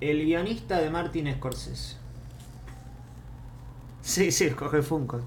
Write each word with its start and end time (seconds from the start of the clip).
El 0.00 0.24
guionista 0.24 0.78
de 0.78 0.90
Martin 0.90 1.32
Scorsese. 1.34 1.96
Sí, 4.00 4.32
sí, 4.32 4.50
coge 4.50 4.82
Funko. 4.82 5.20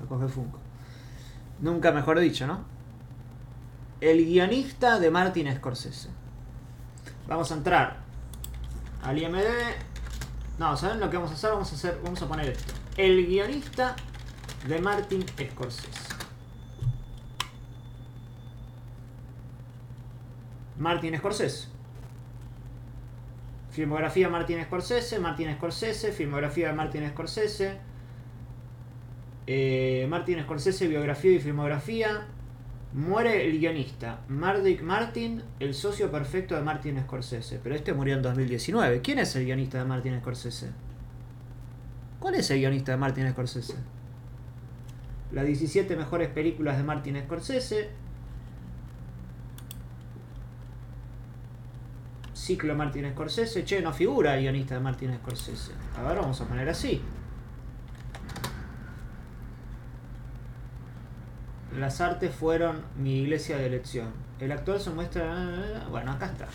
Lo 0.00 0.06
coge 0.06 0.28
Funko. 0.28 0.58
Nunca 1.60 1.90
mejor 1.90 2.20
dicho, 2.20 2.46
¿no? 2.46 2.64
El 4.00 4.24
guionista 4.24 4.98
de 5.00 5.10
Martin 5.10 5.54
Scorsese. 5.56 6.08
Vamos 7.28 7.50
a 7.50 7.54
entrar 7.54 7.96
al 9.02 9.18
IMDb. 9.18 9.74
No, 10.58 10.76
¿saben 10.76 11.00
lo 11.00 11.10
que 11.10 11.16
vamos 11.16 11.32
a 11.32 11.34
hacer? 11.34 11.50
Vamos 11.50 11.72
a 11.72 11.74
hacer, 11.74 12.00
vamos 12.02 12.22
a 12.22 12.28
poner 12.28 12.50
esto. 12.50 12.72
El 12.96 13.26
guionista 13.26 13.96
de 14.66 14.80
Martin 14.80 15.24
Scorsese. 15.28 15.88
Martin 20.78 21.18
Scorsese. 21.18 21.79
Filmografía 23.80 24.28
Martin 24.28 24.62
Scorsese, 24.64 25.18
Martin 25.18 25.54
Scorsese, 25.54 26.12
filmografía 26.12 26.68
de 26.68 26.74
Martin 26.74 27.08
Scorsese. 27.08 27.78
Eh, 29.46 30.06
Martin 30.06 30.42
Scorsese, 30.42 30.86
biografía 30.86 31.32
y 31.32 31.38
filmografía. 31.38 32.26
Muere 32.92 33.46
el 33.46 33.58
guionista 33.58 34.20
Mardick 34.28 34.82
Martin, 34.82 35.42
el 35.60 35.72
socio 35.72 36.10
perfecto 36.10 36.54
de 36.54 36.60
Martin 36.60 37.00
Scorsese. 37.00 37.58
Pero 37.62 37.74
este 37.74 37.94
murió 37.94 38.16
en 38.16 38.20
2019. 38.20 39.00
¿Quién 39.00 39.18
es 39.18 39.34
el 39.36 39.46
guionista 39.46 39.78
de 39.78 39.86
Martin 39.86 40.20
Scorsese? 40.20 40.72
¿Cuál 42.18 42.34
es 42.34 42.50
el 42.50 42.58
guionista 42.58 42.92
de 42.92 42.98
Martin 42.98 43.30
Scorsese? 43.30 43.76
Las 45.32 45.46
17 45.46 45.96
mejores 45.96 46.28
películas 46.28 46.76
de 46.76 46.82
Martin 46.82 47.18
Scorsese. 47.22 47.88
Ciclo 52.40 52.74
Martin 52.74 53.10
Scorsese. 53.12 53.64
Che, 53.64 53.82
no 53.82 53.92
figura 53.92 54.34
el 54.34 54.40
guionista 54.40 54.74
de 54.74 54.80
Martin 54.80 55.14
Scorsese. 55.18 55.72
A 55.98 56.02
ver, 56.02 56.16
vamos 56.16 56.40
a 56.40 56.46
poner 56.46 56.68
así. 56.68 57.02
Las 61.78 62.00
artes 62.00 62.34
fueron 62.34 62.82
mi 62.96 63.20
iglesia 63.20 63.58
de 63.58 63.66
elección. 63.66 64.08
El 64.40 64.52
actor 64.52 64.80
se 64.80 64.90
muestra. 64.90 65.86
Bueno, 65.90 66.12
acá 66.12 66.26
está. 66.26 66.48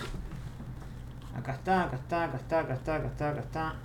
Acá 1.38 1.54
está, 1.54 1.84
acá 1.84 1.98
está, 1.98 2.24
acá 2.24 2.38
está, 2.38 2.60
acá 2.60 2.74
está, 2.74 2.96
acá 2.96 3.08
está, 3.08 3.30
acá 3.30 3.40
está. 3.42 3.76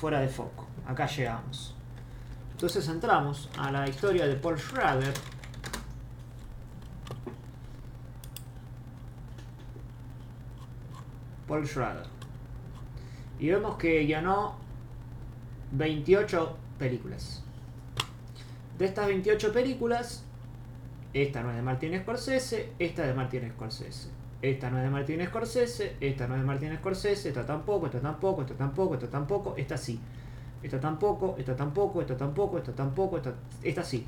Fuera 0.00 0.20
de 0.20 0.28
foco. 0.28 0.66
Acá 0.86 1.06
llegamos. 1.06 1.74
Entonces 2.52 2.88
entramos 2.88 3.50
a 3.58 3.70
la 3.70 3.86
historia 3.86 4.26
de 4.26 4.36
Paul 4.36 4.58
Schrader. 4.58 5.12
Y 13.38 13.48
vemos 13.48 13.76
que 13.76 14.06
ganó 14.06 14.56
28 15.72 16.56
películas. 16.78 17.42
De 18.78 18.84
estas 18.84 19.06
28 19.06 19.52
películas, 19.52 20.24
esta 21.14 21.42
no 21.42 21.50
es 21.50 21.56
de 21.56 21.62
Martin 21.62 21.98
Scorsese, 22.00 22.72
esta 22.78 23.02
es 23.02 23.08
de 23.08 23.14
Martin 23.14 23.50
Scorsese. 23.50 24.10
Esta 24.42 24.70
no 24.70 24.76
es 24.78 24.84
de 24.84 24.90
Martin 24.90 25.26
Scorsese, 25.26 25.96
esta 26.00 26.28
no 26.28 26.34
es 26.34 26.40
de 26.40 26.46
Martin 26.46 26.76
Scorsese, 26.76 27.28
esta 27.30 27.46
tampoco, 27.46 27.86
esta 27.86 28.00
tampoco, 28.00 28.42
esta 28.42 28.54
tampoco, 28.54 28.94
esta 28.94 29.08
tampoco, 29.08 29.54
esta 29.56 29.78
sí. 29.78 29.98
Esta 30.62 30.78
tampoco, 30.80 31.36
esta 31.38 31.56
tampoco, 31.56 32.00
esta 32.00 32.16
tampoco, 32.16 32.58
esta 32.58 32.72
tampoco, 32.72 33.16
esta, 33.16 33.34
esta 33.62 33.82
sí. 33.82 34.06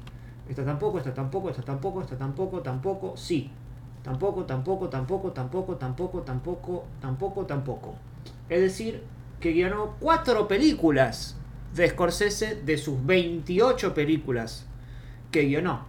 Esta 0.49 0.65
tampoco, 0.65 0.99
esta 0.99 1.15
tampoco, 1.15 1.51
esta 1.51 1.63
tampoco, 1.63 2.01
esta 2.03 2.17
tampoco, 2.19 2.61
tampoco, 2.61 3.17
sí. 3.17 3.51
Tampoco, 4.09 4.47
tampoco, 4.47 4.89
tampoco, 4.89 5.33
tampoco, 5.33 5.77
tampoco, 5.77 6.23
tampoco, 6.23 6.87
tampoco, 6.99 7.45
tampoco. 7.45 7.95
Es 8.49 8.63
decir, 8.63 9.03
que 9.39 9.53
guionó 9.53 9.97
cuatro 10.01 10.49
películas 10.49 11.37
de 11.75 11.91
Scorsese 11.91 12.55
de 12.55 12.79
sus 12.79 13.05
28 13.05 13.93
películas 13.93 14.65
que 15.31 15.43
guionó. 15.43 15.85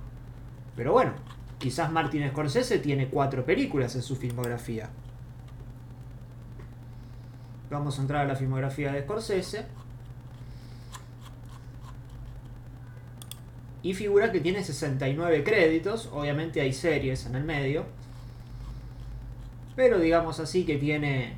Pero 0.75 0.91
bueno, 0.91 1.13
quizás 1.59 1.89
Martin 1.93 2.27
Scorsese 2.29 2.79
tiene 2.79 3.07
cuatro 3.07 3.45
películas 3.45 3.95
en 3.95 4.01
su 4.01 4.17
filmografía. 4.17 4.89
Vamos 7.71 7.99
a 7.99 8.01
entrar 8.01 8.25
a 8.25 8.27
la 8.27 8.35
filmografía 8.35 8.91
de 8.91 9.03
Scorsese. 9.03 9.65
Y 13.81 13.93
figura 13.93 14.33
que 14.33 14.41
tiene 14.41 14.61
69 14.61 15.41
créditos. 15.45 16.09
Obviamente 16.11 16.59
hay 16.59 16.73
series 16.73 17.25
en 17.25 17.35
el 17.35 17.45
medio. 17.45 17.85
Pero 19.79 19.97
digamos 19.97 20.41
así 20.41 20.65
que 20.65 20.75
tiene... 20.75 21.37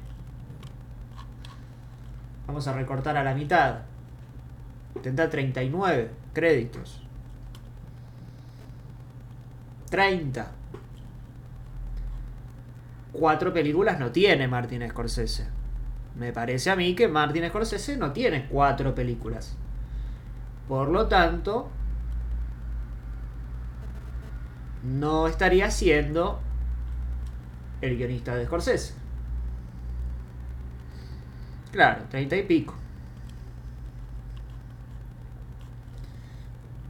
Vamos 2.47 2.67
a 2.67 2.73
recortar 2.73 3.15
a 3.15 3.23
la 3.23 3.35
mitad. 3.35 3.81
Tendrá 5.03 5.29
39 5.29 6.09
créditos. 6.33 7.03
30. 9.91 10.49
Cuatro 13.11 13.53
películas 13.53 13.99
no 13.99 14.11
tiene 14.11 14.47
Martin 14.47 14.89
Scorsese. 14.89 15.45
Me 16.15 16.33
parece 16.33 16.71
a 16.71 16.75
mí 16.75 16.95
que 16.95 17.07
Martin 17.07 17.47
Scorsese 17.47 17.95
no 17.95 18.11
tiene 18.11 18.47
cuatro 18.47 18.95
películas. 18.95 19.55
Por 20.67 20.89
lo 20.89 21.05
tanto, 21.05 21.69
no 24.81 25.27
estaría 25.27 25.69
siendo 25.69 26.39
el 27.81 27.97
guionista 27.97 28.35
de 28.35 28.45
Scorsese. 28.45 28.93
Claro, 31.71 32.03
treinta 32.09 32.35
y 32.35 32.43
pico. 32.43 32.75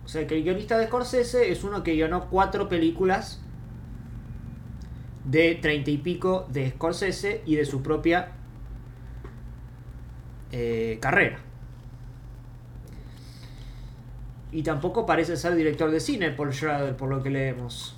O 0.04 0.08
sea 0.08 0.28
que 0.28 0.36
el 0.38 0.44
guionista 0.44 0.78
de 0.78 0.88
Scorsese 0.88 1.52
es 1.52 1.64
uno 1.64 1.84
que 1.84 1.94
guionó 1.94 2.30
cuatro 2.30 2.68
películas 2.68 3.42
de 5.24 5.56
treinta 5.56 5.92
y 5.92 5.98
pico 6.00 6.48
de 6.50 6.72
Scorsese 6.72 7.44
y 7.46 7.56
de 7.56 7.64
su 7.64 7.82
propia 7.82 8.32
eh, 10.52 10.98
carrera. 11.00 11.40
Y 14.52 14.64
tampoco 14.64 15.06
parece 15.06 15.38
ser 15.38 15.56
director 15.56 15.90
de 15.92 16.02
cine 16.02 16.32
Paul 16.32 16.52
Schrader, 16.52 16.98
por 16.98 17.08
lo 17.08 17.24
que 17.24 17.30
leemos. 17.30 17.96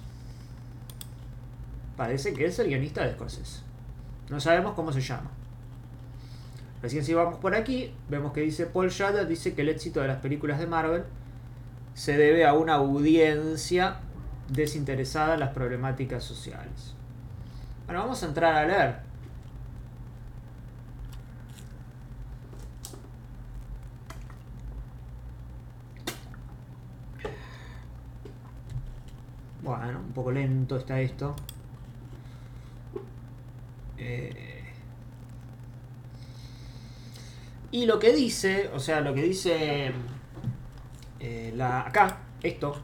Parece 1.98 2.34
que 2.34 2.46
es 2.46 2.58
el 2.60 2.68
guionista 2.68 3.04
de 3.04 3.14
Scorsese. 3.14 3.62
No 4.30 4.40
sabemos 4.40 4.74
cómo 4.74 4.92
se 4.92 5.02
llama. 5.02 5.30
Recién 6.82 7.06
si 7.06 7.14
vamos 7.14 7.40
por 7.40 7.56
aquí, 7.56 7.94
vemos 8.10 8.34
que 8.34 8.42
dice 8.42 8.66
Paul 8.66 8.92
Schrader, 8.92 9.28
dice 9.28 9.54
que 9.54 9.62
el 9.62 9.70
éxito 9.70 10.02
de 10.02 10.08
las 10.08 10.18
películas 10.18 10.60
de 10.60 10.68
Marvel 10.68 11.04
se 11.94 12.18
debe 12.18 12.46
a 12.46 12.54
una 12.54 12.74
audiencia 12.74 13.98
desinteresada 14.50 15.36
en 15.36 15.40
las 15.40 15.54
problemáticas 15.54 16.24
sociales. 16.24 16.96
Bueno, 17.86 18.02
vamos 18.02 18.22
a 18.24 18.26
entrar 18.26 18.56
a 18.56 18.66
leer. 18.66 19.14
Bueno, 29.62 30.00
un 30.00 30.12
poco 30.14 30.32
lento 30.32 30.78
está 30.78 31.00
esto. 31.00 31.36
Eh, 34.06 34.64
y 37.72 37.86
lo 37.86 38.00
que 38.00 38.14
dice, 38.14 38.70
o 38.74 38.80
sea, 38.80 39.00
lo 39.00 39.14
que 39.14 39.22
dice 39.24 39.94
eh, 41.22 41.54
la, 41.56 41.88
acá, 41.88 42.20
esto, 42.44 42.76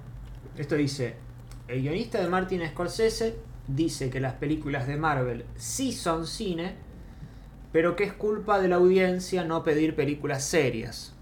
esto 0.58 0.76
dice, 0.76 1.16
el 1.68 1.82
guionista 1.82 2.22
de 2.22 2.30
Martin 2.30 2.66
Scorsese 2.66 3.36
dice 3.68 4.10
que 4.10 4.22
las 4.22 4.36
películas 4.36 4.88
de 4.88 4.96
Marvel 4.96 5.46
sí 5.58 5.92
son 5.92 6.26
cine, 6.26 6.76
pero 7.74 7.98
que 7.98 8.06
es 8.06 8.14
culpa 8.14 8.60
de 8.62 8.70
la 8.70 8.78
audiencia 8.78 9.44
no 9.44 9.62
pedir 9.62 9.96
películas 9.96 10.46
serias. 10.46 11.14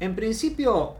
En 0.00 0.16
principio, 0.16 0.96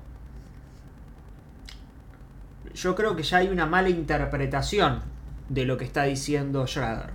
yo 2.76 2.94
creo 2.94 3.16
que 3.16 3.22
ya 3.22 3.38
hay 3.38 3.48
una 3.48 3.66
mala 3.66 3.88
interpretación 3.88 5.02
de 5.48 5.64
lo 5.64 5.78
que 5.78 5.84
está 5.84 6.04
diciendo 6.04 6.66
Schrader. 6.66 7.10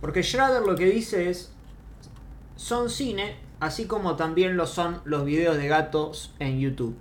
Porque 0.00 0.22
Schrader 0.22 0.62
lo 0.62 0.76
que 0.76 0.84
dice 0.84 1.30
es, 1.30 1.50
son 2.56 2.90
cine, 2.90 3.36
así 3.60 3.86
como 3.86 4.16
también 4.16 4.56
lo 4.58 4.66
son 4.66 5.00
los 5.04 5.24
videos 5.24 5.56
de 5.56 5.66
gatos 5.68 6.34
en 6.38 6.60
YouTube. 6.60 6.96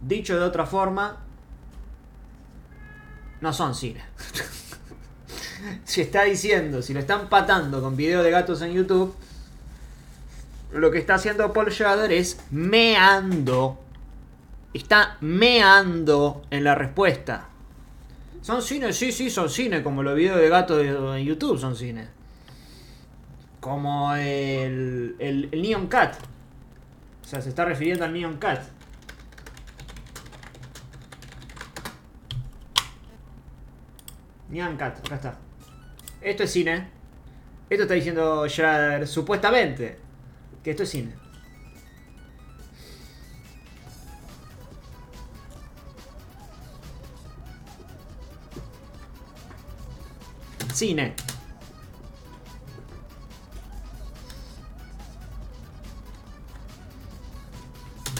Dicho 0.00 0.38
de 0.38 0.44
otra 0.44 0.64
forma, 0.64 1.18
no 3.42 3.52
son 3.52 3.74
cine. 3.74 4.02
si 5.84 6.00
está 6.00 6.22
diciendo, 6.22 6.80
si 6.80 6.94
lo 6.94 7.00
están 7.00 7.28
patando 7.28 7.82
con 7.82 7.96
videos 7.96 8.24
de 8.24 8.30
gatos 8.30 8.62
en 8.62 8.72
YouTube, 8.72 9.14
lo 10.72 10.90
que 10.90 10.98
está 10.98 11.16
haciendo 11.16 11.52
Paul 11.52 11.70
Schrader 11.70 12.10
es 12.12 12.38
meando. 12.50 13.85
Está 14.76 15.16
meando 15.22 16.42
en 16.50 16.62
la 16.62 16.74
respuesta. 16.74 17.48
Son 18.42 18.60
cine, 18.60 18.92
sí, 18.92 19.10
sí, 19.10 19.30
son 19.30 19.48
cine, 19.48 19.82
como 19.82 20.02
los 20.02 20.14
videos 20.14 20.38
de 20.38 20.50
gato 20.50 20.76
de- 20.76 21.18
en 21.20 21.24
YouTube 21.26 21.58
son 21.58 21.74
cine. 21.74 22.08
Como 23.58 24.14
el, 24.14 25.16
el, 25.18 25.50
Neon 25.50 25.86
Cat. 25.86 26.16
O 27.24 27.26
sea, 27.26 27.40
se 27.40 27.48
está 27.48 27.64
refiriendo 27.64 28.04
al 28.04 28.12
Neon 28.12 28.36
Cat. 28.36 28.64
Neon 34.50 34.76
Cat, 34.76 34.98
acá 35.06 35.14
está. 35.16 35.38
Esto 36.20 36.42
es 36.44 36.52
cine. 36.52 36.88
Esto 37.68 37.82
está 37.84 37.94
diciendo 37.94 38.48
Schrader 38.48 39.06
supuestamente. 39.08 39.98
Que 40.62 40.70
esto 40.70 40.82
es 40.84 40.90
cine. 40.90 41.14
Cine. 50.76 51.14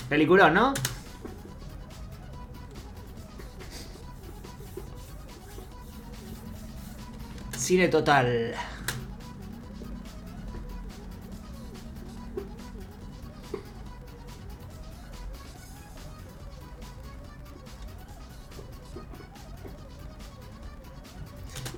Peliculón, 0.09 0.55
¿no? 0.55 0.73
Cine 7.59 7.89
total. 7.89 8.55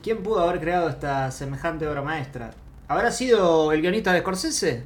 ¿Quién 0.08 0.22
pudo 0.22 0.40
haber 0.40 0.58
creado 0.58 0.88
esta 0.88 1.30
semejante 1.30 1.86
obra 1.86 2.00
maestra? 2.00 2.52
¿Habrá 2.88 3.10
sido 3.10 3.72
el 3.72 3.82
guionista 3.82 4.10
de 4.14 4.20
Scorsese? 4.20 4.84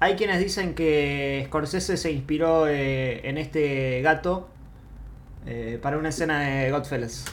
Hay 0.00 0.16
quienes 0.16 0.40
dicen 0.40 0.74
que 0.74 1.44
Scorsese 1.46 1.96
se 1.96 2.10
inspiró 2.10 2.66
eh, 2.66 3.28
en 3.28 3.38
este 3.38 4.02
gato 4.02 4.48
eh, 5.46 5.78
para 5.80 5.98
una 5.98 6.08
escena 6.08 6.40
de 6.40 6.72
Godfellas. 6.72 7.26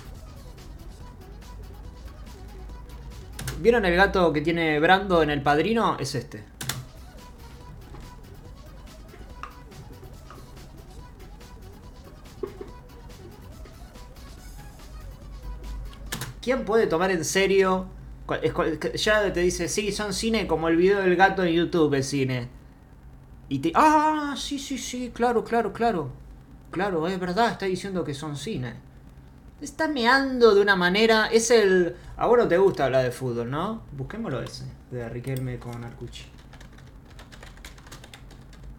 ¿Vieron 3.61 3.83
el 3.83 3.95
gato 3.95 4.31
que 4.31 4.41
tiene 4.41 4.79
Brando 4.79 5.23
en 5.23 5.31
El 5.31 5.41
Padrino? 5.41 5.97
Es 5.99 6.13
este. 6.13 6.52
¿Quién 16.43 16.65
puede 16.65 16.87
tomar 16.87 17.09
en 17.11 17.23
serio? 17.23 17.87
Ya 18.95 19.31
te 19.33 19.39
dice, 19.39 19.67
sí, 19.67 19.91
son 19.91 20.13
cine 20.13 20.47
como 20.47 20.67
el 20.67 20.75
video 20.77 20.99
del 20.99 21.15
gato 21.15 21.43
en 21.43 21.53
YouTube, 21.53 21.93
es 21.95 22.07
cine. 22.07 22.49
Y 23.49 23.59
te. 23.59 23.71
Ah, 23.75 24.35
sí, 24.37 24.59
sí, 24.59 24.77
sí, 24.77 25.11
claro, 25.13 25.43
claro, 25.43 25.73
claro. 25.73 26.09
Claro, 26.71 27.07
es 27.07 27.19
verdad, 27.19 27.51
está 27.51 27.65
diciendo 27.65 28.03
que 28.03 28.13
son 28.13 28.35
cine. 28.35 28.73
Te 29.59 29.65
Está 29.65 29.87
meando 29.87 30.55
de 30.55 30.61
una 30.61 30.75
manera. 30.75 31.27
Es 31.27 31.51
el. 31.51 31.95
A 32.17 32.25
vos 32.27 32.37
no 32.37 32.47
te 32.47 32.57
gusta 32.57 32.85
hablar 32.85 33.03
de 33.03 33.11
fútbol, 33.11 33.49
¿no? 33.51 33.83
Busquémoslo 33.95 34.41
ese, 34.41 34.65
de 34.91 35.07
Riquelme 35.09 35.59
con 35.59 35.83
Arcucci. 35.83 36.25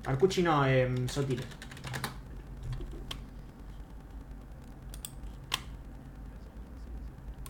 Arcucci 0.06 0.43
no, 0.43 0.67
eh, 0.67 0.88
Sotile. 1.08 1.43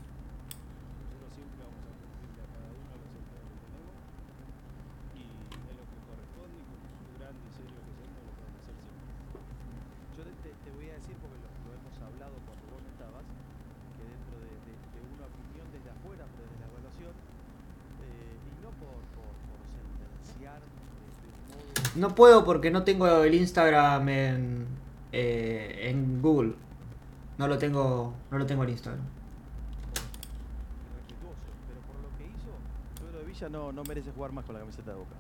Nosotros 0.05 1.31
siempre 1.35 1.63
vamos 1.65 1.83
a 1.87 1.93
cumplirle 1.95 2.43
a 2.43 2.49
cada 2.53 2.71
uno 2.75 2.91
los 2.99 3.11
empleados 3.15 3.49
que 3.55 3.59
tenemos 3.65 3.95
y 5.15 5.23
es 5.25 5.75
lo 5.79 5.85
que 5.87 5.99
corresponde 6.05 6.57
y 6.59 6.65
como 6.69 6.85
un 6.85 7.13
grande 7.19 7.43
y 7.45 7.51
serio 7.55 7.79
que 7.85 7.93
somos 7.95 8.21
lo 8.27 8.33
podemos 8.35 8.59
hacer 8.61 8.77
siempre. 8.85 9.13
Yo 10.19 10.23
te, 10.27 10.33
te- 10.43 10.57
te 10.65 10.71
voy 10.75 10.87
a 10.91 10.95
decir, 10.99 11.17
porque 11.23 11.39
lo, 11.41 11.49
lo 11.65 11.71
hemos 11.79 11.95
hablado 12.03 12.35
cuando 12.45 12.65
vos 12.75 12.81
no 12.83 12.91
estabas, 12.91 13.25
que 13.99 14.03
dentro 14.05 14.37
de, 14.43 14.53
de- 14.67 14.81
de 14.95 15.01
una 15.15 15.25
opinión 15.31 15.67
desde 15.75 15.91
afuera, 15.95 16.25
pero 16.35 16.43
desde 16.51 16.59
la 16.59 16.69
evaluación, 16.75 17.15
eh, 17.15 18.35
y 18.35 18.51
no 18.65 18.71
por, 18.83 18.99
por, 19.15 19.31
por 19.49 19.61
sentenciar 19.71 20.59
de, 20.59 20.69
de 21.23 21.29
un 21.31 21.43
modo 21.51 21.71
No 22.05 22.15
puedo 22.15 22.45
porque 22.45 22.71
no 22.71 22.85
tengo 22.85 23.25
el 23.25 23.33
Instagram 23.33 24.07
en, 24.11 24.67
eh, 25.11 25.89
en 25.89 26.21
Google. 26.21 26.53
No 27.39 27.49
lo 27.49 27.57
tengo, 27.57 28.13
no 28.31 28.37
lo 28.37 28.45
tengo 28.45 28.63
en 28.65 28.69
Instagram. 28.69 29.07
respetuoso, 30.99 31.35
pero 31.67 31.81
por 31.81 31.97
lo 32.03 32.11
que 32.19 32.25
hizo, 32.25 32.51
creo 33.11 33.21
que 33.23 33.27
Villa 33.27 33.49
no, 33.49 33.73
no 33.73 33.83
merece 33.85 34.11
jugar 34.11 34.33
más 34.33 34.45
con 34.45 34.55
la 34.55 34.61
camiseta 34.61 34.91
de 34.91 34.97
Boca. 34.99 35.15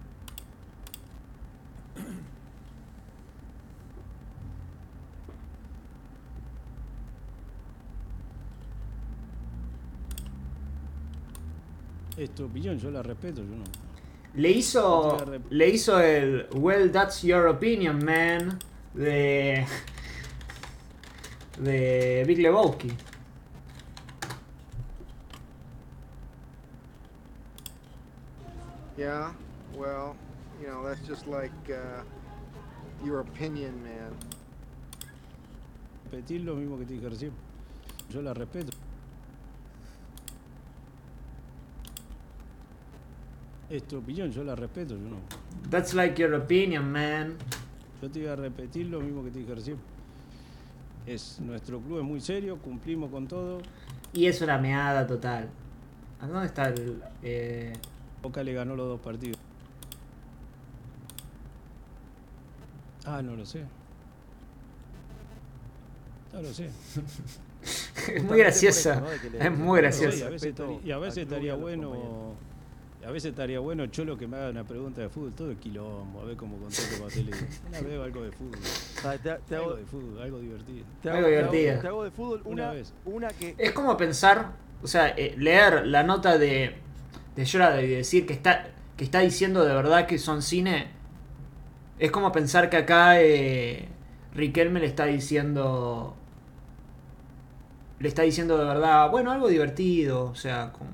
Es 12.18 12.34
tu 12.34 12.44
opinión, 12.44 12.76
yo 12.76 12.90
la 12.90 13.02
respeto, 13.02 13.40
yo 13.40 13.56
no. 13.56 13.93
Le 14.36 14.50
hizo, 14.50 15.16
le 15.50 15.68
hizo 15.68 16.00
el 16.00 16.48
Well, 16.52 16.90
that's 16.90 17.22
your 17.22 17.46
opinion, 17.46 18.04
man. 18.04 18.58
De, 18.94 19.64
de 21.62 22.24
Big 22.26 22.38
Lebowski. 22.38 22.92
Yeah, 28.96 29.32
well, 29.76 30.16
you 30.60 30.68
know, 30.68 30.84
that's 30.84 31.00
just 31.06 31.26
like 31.26 31.52
uh, 31.68 32.02
your 33.04 33.20
opinion, 33.20 33.82
man. 33.82 34.16
Repetir 36.10 36.44
lo 36.44 36.54
mismo 36.56 36.78
que 36.78 36.86
te 36.86 36.94
dije 36.94 37.08
recién. 37.08 37.32
Yo 38.10 38.20
la 38.20 38.34
respeto. 38.34 38.73
Es 43.74 43.82
tu 43.88 43.98
opinión, 43.98 44.30
yo 44.30 44.44
la 44.44 44.54
respeto, 44.54 44.94
yo 44.94 45.08
no. 45.08 45.16
That's 45.68 45.94
like 45.94 46.16
your 46.22 46.32
opinion, 46.34 46.92
man. 46.92 47.34
Yo 48.00 48.08
te 48.08 48.20
iba 48.20 48.32
a 48.32 48.36
repetir 48.36 48.86
lo 48.86 49.00
mismo 49.00 49.24
que 49.24 49.32
te 49.32 49.40
dije 49.40 49.52
recién. 49.52 49.78
Es, 51.04 51.40
nuestro 51.40 51.80
club 51.80 51.98
es 51.98 52.04
muy 52.04 52.20
serio, 52.20 52.56
cumplimos 52.58 53.10
con 53.10 53.26
todo. 53.26 53.58
Y 54.12 54.26
es 54.26 54.40
una 54.42 54.58
meada 54.58 55.04
total. 55.08 55.48
¿A 56.20 56.28
dónde 56.28 56.46
está 56.46 56.68
el...? 56.68 57.02
eh, 57.24 57.72
Boca 58.22 58.44
le 58.44 58.52
ganó 58.52 58.76
los 58.76 58.86
dos 58.86 59.00
partidos. 59.00 59.38
Ah, 63.04 63.22
no 63.22 63.34
lo 63.34 63.44
sé. 63.44 63.64
No 66.32 66.42
lo 66.42 66.54
sé. 66.54 66.70
es 68.14 68.22
muy 68.22 68.38
graciosa. 68.38 69.02
Es 69.36 69.58
muy 69.58 69.80
graciosa. 69.80 70.16
y 70.16 70.22
a 70.22 70.28
veces 70.30 70.44
estaría, 70.54 70.84
y 70.84 70.90
a 71.50 71.56
veces 71.56 71.60
bueno. 71.60 72.53
A 73.06 73.10
veces 73.10 73.30
estaría 73.30 73.58
bueno 73.60 73.86
Cholo 73.88 74.16
que 74.16 74.26
me 74.26 74.36
haga 74.36 74.50
una 74.50 74.64
pregunta 74.64 75.02
de 75.02 75.08
fútbol, 75.10 75.32
todo 75.34 75.50
es 75.50 75.58
quilombo, 75.58 76.20
a 76.20 76.24
ver 76.24 76.36
cómo 76.36 76.56
contesto 76.56 77.02
para 77.02 77.14
tele. 77.14 77.32
Una 77.68 77.80
vez 77.88 78.00
algo 78.00 78.22
de 78.22 78.32
fútbol. 78.32 78.58
Ah, 79.04 79.12
Te, 79.22 79.34
te 79.46 79.54
Algo 79.56 79.66
hago, 79.68 79.76
de 79.76 79.84
fútbol, 79.84 80.22
algo 80.22 80.38
divertido. 80.38 80.86
te 81.02 81.10
Algo 81.10 81.18
hago- 81.20 81.28
te 81.28 81.38
hago- 81.42 81.52
divertido. 81.52 81.80
te 81.82 81.88
hago 81.88 82.04
de 82.04 82.10
fútbol 82.10 82.40
Una 82.44 82.62
una, 82.64 82.72
vez. 82.72 82.92
una 83.04 83.28
que 83.28 83.54
Es 83.58 83.72
como 83.72 83.96
pensar, 83.98 84.52
o 84.82 84.86
sea, 84.86 85.08
eh, 85.10 85.34
leer 85.36 85.86
la 85.86 86.02
nota 86.02 86.38
de, 86.38 86.76
de 87.36 87.44
Schrader 87.46 87.84
y 87.84 87.88
decir 87.88 88.26
que 88.26 88.32
está, 88.32 88.68
que 88.96 89.04
está 89.04 89.20
diciendo 89.20 89.64
de 89.66 89.74
verdad 89.74 90.06
que 90.06 90.18
son 90.18 90.40
cine. 90.40 90.88
Es 91.98 92.10
como 92.10 92.32
pensar 92.32 92.70
que 92.70 92.78
acá 92.78 93.20
eh, 93.20 93.86
Riquelme 94.34 94.80
le 94.80 94.86
está 94.86 95.04
diciendo. 95.04 96.16
Le 98.00 98.08
está 98.08 98.22
diciendo 98.22 98.56
de 98.58 98.64
verdad, 98.64 99.10
bueno, 99.10 99.30
algo 99.30 99.48
divertido, 99.48 100.24
o 100.24 100.34
sea, 100.34 100.72
como. 100.72 100.90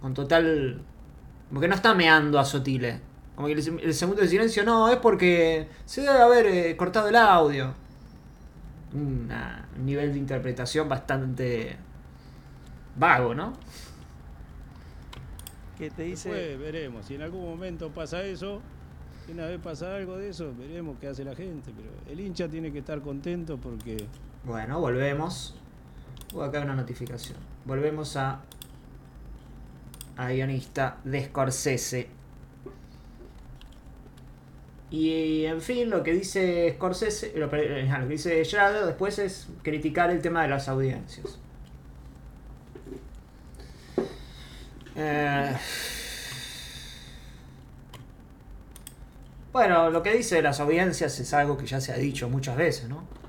Con 0.00 0.14
total. 0.14 0.82
Como 1.50 1.60
que 1.60 1.68
no 1.68 1.74
está 1.74 1.94
meando 1.94 2.38
a 2.38 2.44
Sotile. 2.46 3.00
Como 3.36 3.46
que 3.48 3.52
el, 3.54 3.80
el 3.80 3.94
segundo 3.94 4.22
de 4.22 4.28
silencio, 4.28 4.64
no, 4.64 4.88
es 4.88 4.96
porque 4.96 5.68
se 5.84 6.00
debe 6.00 6.18
haber 6.18 6.46
eh, 6.46 6.76
cortado 6.76 7.08
el 7.08 7.16
audio. 7.16 7.74
Una- 8.94 9.68
un 9.76 9.84
nivel 9.86 10.12
de 10.12 10.18
interpretación 10.18 10.88
bastante 10.88 11.76
vago, 12.96 13.34
¿no? 13.34 13.52
que 15.78 15.90
te 15.90 16.02
dice 16.02 16.28
Después 16.30 16.58
veremos, 16.58 17.06
si 17.06 17.14
en 17.14 17.22
algún 17.22 17.42
momento 17.42 17.88
pasa 17.90 18.22
eso, 18.22 18.60
si 19.24 19.32
una 19.32 19.46
vez 19.46 19.58
pasa 19.62 19.96
algo 19.96 20.18
de 20.18 20.28
eso, 20.28 20.52
veremos 20.58 20.98
qué 21.00 21.08
hace 21.08 21.24
la 21.24 21.34
gente. 21.34 21.72
Pero 21.74 21.88
el 22.12 22.20
hincha 22.20 22.48
tiene 22.48 22.70
que 22.70 22.80
estar 22.80 23.00
contento 23.00 23.56
porque 23.56 23.96
Bueno, 24.44 24.78
volvemos. 24.78 25.54
Uh, 26.34 26.42
acá 26.42 26.58
hay 26.58 26.64
una 26.64 26.76
notificación. 26.76 27.38
Volvemos 27.64 28.16
a 28.16 28.40
a 30.16 30.28
guionista 30.28 30.98
de 31.04 31.24
Scorsese. 31.24 32.08
Y 34.90 35.44
en 35.44 35.60
fin, 35.60 35.88
lo 35.88 36.02
que 36.02 36.12
dice 36.12 36.72
Scorsese, 36.74 37.32
lo, 37.36 37.46
eh, 37.54 37.88
que 37.88 38.06
dice 38.06 38.44
Schrader 38.44 38.86
después 38.86 39.18
es 39.18 39.48
criticar 39.62 40.10
el 40.10 40.20
tema 40.20 40.42
de 40.42 40.48
las 40.48 40.68
audiencias. 40.68 41.38
Eh, 44.96 45.56
bueno, 49.52 49.90
lo 49.90 50.02
que 50.02 50.12
dice 50.12 50.36
de 50.36 50.42
las 50.42 50.60
audiencias 50.60 51.18
es 51.20 51.32
algo 51.32 51.56
que 51.56 51.66
ya 51.66 51.80
se 51.80 51.92
ha 51.92 51.96
dicho 51.96 52.28
muchas 52.28 52.56
veces, 52.56 52.88
¿no? 52.88 53.19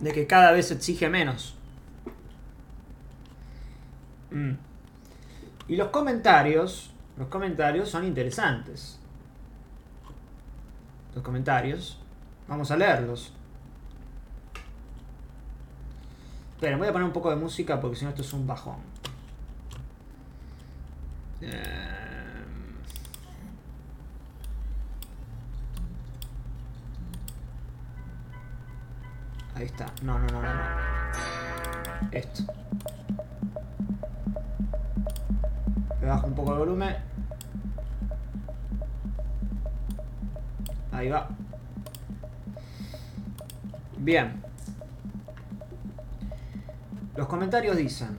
De 0.00 0.12
que 0.12 0.26
cada 0.26 0.52
vez 0.52 0.68
se 0.68 0.74
exige 0.74 1.08
menos. 1.08 1.56
Mm. 4.30 4.52
Y 5.68 5.76
los 5.76 5.88
comentarios, 5.88 6.90
los 7.16 7.28
comentarios 7.28 7.88
son 7.88 8.04
interesantes. 8.04 8.98
Los 11.14 11.24
comentarios, 11.24 11.98
vamos 12.46 12.70
a 12.70 12.76
leerlos. 12.76 13.32
Esperen, 16.54 16.78
voy 16.78 16.88
a 16.88 16.92
poner 16.92 17.06
un 17.06 17.12
poco 17.12 17.30
de 17.30 17.36
música 17.36 17.80
porque 17.80 17.96
si 17.96 18.04
no 18.04 18.10
esto 18.10 18.22
es 18.22 18.32
un 18.32 18.46
bajón. 18.46 18.78
Eh, 21.40 21.67
Ahí 29.58 29.64
está. 29.64 29.86
No, 30.02 30.16
no, 30.20 30.26
no, 30.28 30.40
no, 30.40 30.54
no. 30.54 30.62
Esto. 32.12 32.44
Le 36.00 36.06
bajo 36.06 36.28
un 36.28 36.34
poco 36.34 36.52
el 36.52 36.58
volumen. 36.60 36.96
Ahí 40.92 41.08
va. 41.08 41.28
Bien. 43.96 44.40
Los 47.16 47.26
comentarios 47.26 47.76
dicen. 47.76 48.16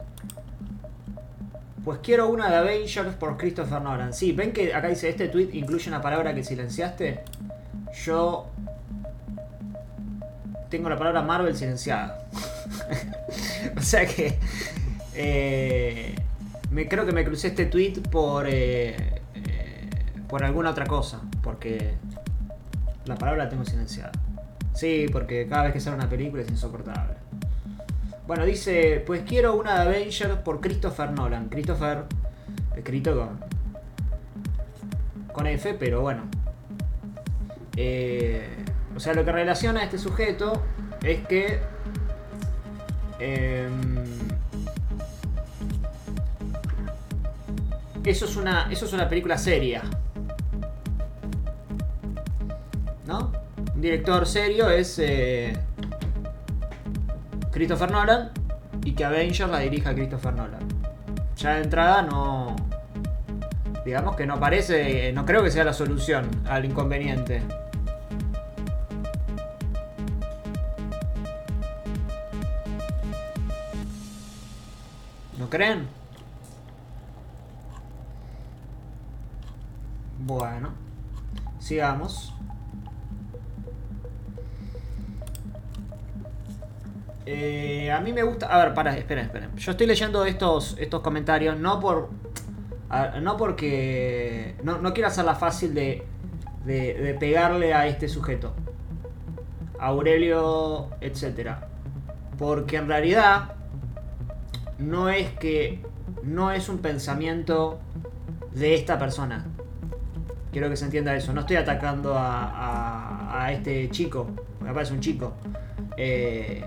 Pues 1.85 1.99
quiero 2.03 2.27
una 2.27 2.49
de 2.49 2.57
Avengers 2.57 3.15
por 3.15 3.37
Christopher 3.37 3.81
Nolan. 3.81 4.11
Sí, 4.11 4.33
ven 4.33 4.51
que 4.51 4.73
acá 4.73 4.89
dice 4.89 5.07
este 5.07 5.29
tweet 5.29 5.51
incluye 5.53 5.87
una 5.89 6.01
palabra 6.01 6.35
que 6.35 6.43
silenciaste. 6.43 7.23
Yo 8.03 8.48
tengo 10.69 10.89
la 10.89 10.97
palabra 10.97 11.21
Marvel 11.21 11.55
silenciada. 11.55 12.25
o 13.77 13.81
sea 13.81 14.05
que 14.05 14.37
eh, 15.15 16.15
me 16.71 16.87
creo 16.87 17.05
que 17.05 17.11
me 17.11 17.25
crucé 17.25 17.47
este 17.47 17.65
tweet 17.65 18.01
por 18.09 18.47
eh, 18.47 19.21
eh, 19.35 19.89
por 20.27 20.43
alguna 20.43 20.69
otra 20.69 20.85
cosa, 20.85 21.21
porque 21.41 21.95
la 23.05 23.15
palabra 23.15 23.45
la 23.45 23.49
tengo 23.49 23.65
silenciada. 23.65 24.11
Sí, 24.73 25.07
porque 25.11 25.47
cada 25.47 25.63
vez 25.63 25.73
que 25.73 25.79
sale 25.79 25.97
una 25.97 26.09
película 26.09 26.43
es 26.43 26.49
insoportable. 26.49 27.15
Bueno, 28.27 28.45
dice, 28.45 29.03
pues 29.05 29.23
quiero 29.23 29.55
una 29.55 29.73
de 29.73 29.89
Avengers 29.89 30.37
por 30.45 30.61
Christopher 30.61 31.11
Nolan. 31.11 31.49
Christopher, 31.49 32.03
escrito 32.77 33.17
con, 33.17 33.39
con 35.33 35.47
F, 35.47 35.73
pero 35.73 36.01
bueno. 36.01 36.23
Eh, 37.75 38.47
o 38.95 38.99
sea, 38.99 39.13
lo 39.13 39.23
que 39.23 39.31
relaciona 39.31 39.81
a 39.81 39.83
este 39.83 39.97
sujeto 39.97 40.63
es 41.03 41.25
que... 41.27 41.59
em, 43.19 44.03
eso, 48.03 48.25
es 48.25 48.35
una, 48.35 48.67
eso 48.71 48.85
es 48.85 48.93
una 48.93 49.07
película 49.07 49.37
seria. 49.37 49.83
¿No? 53.05 53.31
Un 53.75 53.81
director 53.81 54.25
serio 54.25 54.69
es... 54.69 54.99
eh, 54.99 55.57
Christopher 57.51 57.91
Nolan 57.91 58.31
y 58.85 58.93
que 58.93 59.03
Avengers 59.03 59.51
la 59.51 59.59
dirija 59.59 59.93
Christopher 59.93 60.33
Nolan. 60.33 60.65
Ya 61.35 61.55
de 61.55 61.63
entrada 61.63 62.01
no. 62.03 62.55
Digamos 63.85 64.15
que 64.15 64.25
no 64.25 64.39
parece. 64.39 65.11
No 65.13 65.25
creo 65.25 65.43
que 65.43 65.51
sea 65.51 65.63
la 65.63 65.73
solución 65.73 66.29
al 66.47 66.63
inconveniente. 66.65 67.41
¿No 75.49 75.57
creen? 75.57 75.87
Bueno. 80.19 80.69
Sigamos. 81.57 82.35
Eh, 87.25 87.91
a 87.91 87.99
mí 87.99 88.13
me 88.13 88.21
gusta. 88.21 88.45
A 88.45 88.63
ver, 88.63 88.75
para, 88.75 88.95
esperen, 88.95 89.25
esperen. 89.25 89.55
Yo 89.55 89.71
estoy 89.71 89.87
leyendo 89.87 90.23
estos, 90.23 90.75
estos 90.77 91.01
comentarios 91.01 91.57
no 91.57 91.79
por. 91.79 92.09
no 93.19 93.35
porque. 93.35 94.55
No, 94.61 94.77
no 94.77 94.93
quiero 94.93 95.07
hacerla 95.07 95.33
fácil 95.33 95.73
de, 95.73 96.05
de, 96.63 96.93
de 96.93 97.13
pegarle 97.15 97.73
a 97.73 97.87
este 97.87 98.07
sujeto. 98.07 98.53
Aurelio, 99.79 100.89
etcétera. 101.01 101.69
Porque 102.37 102.77
en 102.77 102.87
realidad. 102.87 103.55
No 104.79 105.09
es 105.09 105.31
que. 105.33 105.83
No 106.23 106.51
es 106.51 106.69
un 106.69 106.79
pensamiento 106.79 107.79
de 108.53 108.75
esta 108.75 108.97
persona. 108.97 109.45
Quiero 110.51 110.69
que 110.69 110.75
se 110.75 110.85
entienda 110.85 111.15
eso. 111.15 111.33
No 111.33 111.41
estoy 111.41 111.57
atacando 111.57 112.15
a, 112.15 112.49
a, 112.49 113.45
a 113.45 113.51
este 113.53 113.89
chico. 113.89 114.27
Me 114.61 114.73
parece 114.73 114.93
un 114.93 114.99
chico. 114.99 115.33
Eh, 115.95 116.63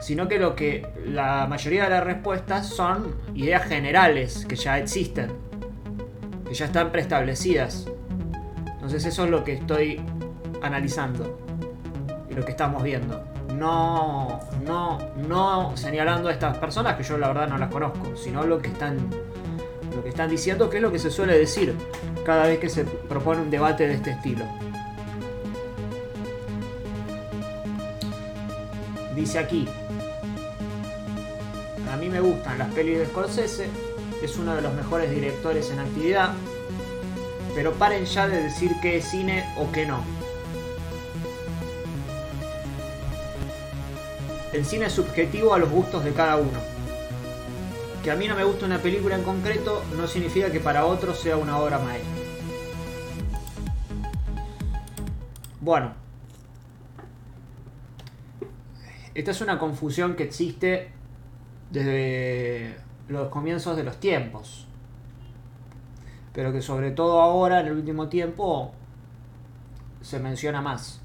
sino 0.00 0.28
que 0.28 0.38
lo 0.38 0.54
que 0.54 0.86
la 1.06 1.46
mayoría 1.46 1.84
de 1.84 1.90
las 1.90 2.04
respuestas 2.04 2.68
son 2.68 3.14
ideas 3.34 3.64
generales 3.64 4.44
que 4.46 4.56
ya 4.56 4.78
existen, 4.78 5.32
que 6.46 6.54
ya 6.54 6.66
están 6.66 6.92
preestablecidas. 6.92 7.86
Entonces 8.74 9.04
eso 9.04 9.24
es 9.24 9.30
lo 9.30 9.44
que 9.44 9.54
estoy 9.54 10.00
analizando 10.62 11.38
y 12.30 12.34
lo 12.34 12.44
que 12.44 12.50
estamos 12.50 12.82
viendo. 12.82 13.35
No, 13.56 14.40
no, 14.66 14.98
no 15.16 15.76
señalando 15.76 16.28
a 16.28 16.32
estas 16.32 16.58
personas 16.58 16.96
que 16.96 17.02
yo 17.02 17.16
la 17.16 17.28
verdad 17.28 17.48
no 17.48 17.56
las 17.56 17.70
conozco, 17.70 18.14
sino 18.16 18.44
lo 18.44 18.58
que 18.58 18.68
están, 18.68 18.98
lo 19.94 20.02
que 20.02 20.10
están 20.10 20.28
diciendo, 20.28 20.68
que 20.68 20.76
es 20.76 20.82
lo 20.82 20.92
que 20.92 20.98
se 20.98 21.10
suele 21.10 21.38
decir 21.38 21.74
cada 22.24 22.46
vez 22.46 22.58
que 22.58 22.68
se 22.68 22.84
propone 22.84 23.40
un 23.40 23.50
debate 23.50 23.88
de 23.88 23.94
este 23.94 24.10
estilo. 24.10 24.44
Dice 29.14 29.38
aquí, 29.38 29.66
a 31.90 31.96
mí 31.96 32.10
me 32.10 32.20
gustan 32.20 32.58
las 32.58 32.68
pelis 32.74 32.98
de 32.98 33.06
Scorsese, 33.06 33.70
es 34.22 34.36
uno 34.36 34.54
de 34.54 34.60
los 34.60 34.74
mejores 34.74 35.10
directores 35.10 35.70
en 35.70 35.78
actividad, 35.78 36.34
pero 37.54 37.72
paren 37.72 38.04
ya 38.04 38.28
de 38.28 38.42
decir 38.42 38.72
que 38.82 38.98
es 38.98 39.06
cine 39.06 39.46
o 39.56 39.72
que 39.72 39.86
no. 39.86 40.15
El 44.56 44.64
cine 44.64 44.86
es 44.86 44.94
subjetivo 44.94 45.52
a 45.52 45.58
los 45.58 45.68
gustos 45.68 46.02
de 46.02 46.14
cada 46.14 46.38
uno. 46.38 46.58
Que 48.02 48.10
a 48.10 48.16
mí 48.16 48.26
no 48.26 48.34
me 48.34 48.42
gusta 48.42 48.64
una 48.64 48.78
película 48.78 49.14
en 49.14 49.22
concreto 49.22 49.84
no 49.98 50.06
significa 50.06 50.50
que 50.50 50.60
para 50.60 50.86
otro 50.86 51.12
sea 51.12 51.36
una 51.36 51.58
obra 51.58 51.78
maestra. 51.78 52.10
Bueno, 55.60 55.92
esta 59.14 59.30
es 59.30 59.40
una 59.42 59.58
confusión 59.58 60.16
que 60.16 60.22
existe 60.22 60.90
desde 61.70 62.78
los 63.08 63.28
comienzos 63.28 63.76
de 63.76 63.84
los 63.84 64.00
tiempos. 64.00 64.66
Pero 66.32 66.50
que 66.50 66.62
sobre 66.62 66.92
todo 66.92 67.20
ahora, 67.20 67.60
en 67.60 67.66
el 67.66 67.72
último 67.74 68.08
tiempo, 68.08 68.72
se 70.00 70.18
menciona 70.18 70.62
más. 70.62 71.02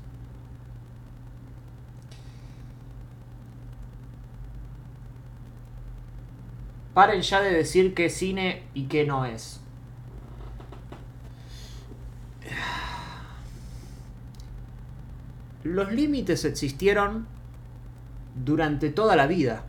Paren 6.94 7.22
ya 7.22 7.42
de 7.42 7.52
decir 7.52 7.94
qué 7.94 8.06
es 8.06 8.16
cine 8.16 8.64
y 8.74 8.84
qué 8.84 9.06
no 9.06 9.26
es. 9.26 9.62
Los 15.64 15.92
límites 15.92 16.44
existieron 16.44 17.28
durante 18.44 18.90
toda 18.90 19.16
la 19.16 19.28
vida. 19.28 19.64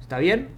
¿Está 0.00 0.18
bien? 0.18 0.48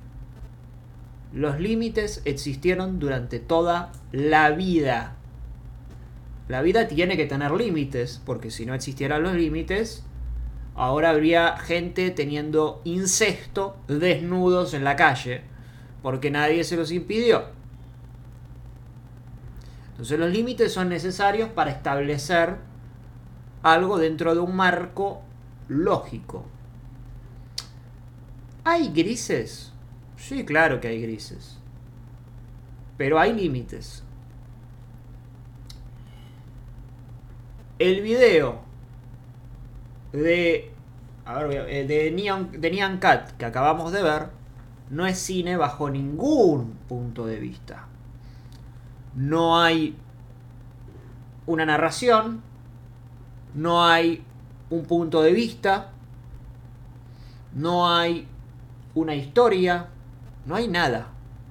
Los 1.33 1.59
límites 1.59 2.23
existieron 2.25 2.99
durante 2.99 3.39
toda 3.39 3.93
la 4.13 4.51
vida. 4.51 5.17
La 6.49 6.63
vida 6.63 6.89
tiene 6.89 7.17
que 7.17 7.27
tener 7.27 7.51
límites, 7.53 8.23
porque 8.25 8.51
si 8.51 8.67
no 8.67 8.75
existieran 8.75 9.23
los 9.23 9.35
límites, 9.35 10.05
ahora 10.79 11.11
habría 11.11 11.57
gente 11.57 12.13
teniendo 12.13 12.81
incesto 12.85 13.77
desnudos 13.89 14.75
en 14.75 14.85
la 14.85 14.95
calle, 14.95 15.43
porque 16.03 16.31
nadie 16.31 16.63
se 16.63 16.77
los 16.77 16.93
impidió. 16.93 17.47
Entonces 19.91 20.19
los 20.21 20.31
límites 20.31 20.73
son 20.73 20.89
necesarios 20.89 21.49
para 21.49 21.73
establecer 21.73 22.57
algo 23.65 23.99
dentro 23.99 24.35
de 24.35 24.41
un 24.41 24.55
marco 24.55 25.21
lógico. 25.67 26.47
¿Hay 28.63 28.93
grises? 28.93 29.73
Sí, 30.17 30.45
claro 30.45 30.81
que 30.81 30.87
hay 30.87 31.03
grises. 31.03 31.59
Pero 32.97 33.19
hay 33.19 33.33
límites. 33.33 34.05
El 37.81 38.01
video 38.03 38.68
de, 40.13 40.73
a 41.25 41.43
ver, 41.43 41.69
eh, 41.69 41.87
de, 41.87 42.11
Neon, 42.11 42.51
de 42.53 42.71
Neon 42.71 42.99
Cat 42.99 43.33
que 43.33 43.45
acabamos 43.45 43.93
de 43.93 44.03
ver 44.03 44.29
no 44.91 45.07
es 45.07 45.19
cine 45.19 45.57
bajo 45.57 45.91
ningún 45.91 46.73
punto 46.89 47.27
de 47.27 47.39
vista. 47.39 47.87
No 49.15 49.61
hay 49.61 49.97
una 51.47 51.67
narración, 51.67 52.43
no 53.55 53.85
hay 53.85 54.25
un 54.71 54.85
punto 54.85 55.23
de 55.23 55.33
vista, 55.33 55.93
no 57.55 57.95
hay 57.95 58.27
una 58.95 59.15
historia, 59.15 59.89
no 60.47 60.55
hay 60.55 60.69
nada. 60.69 61.09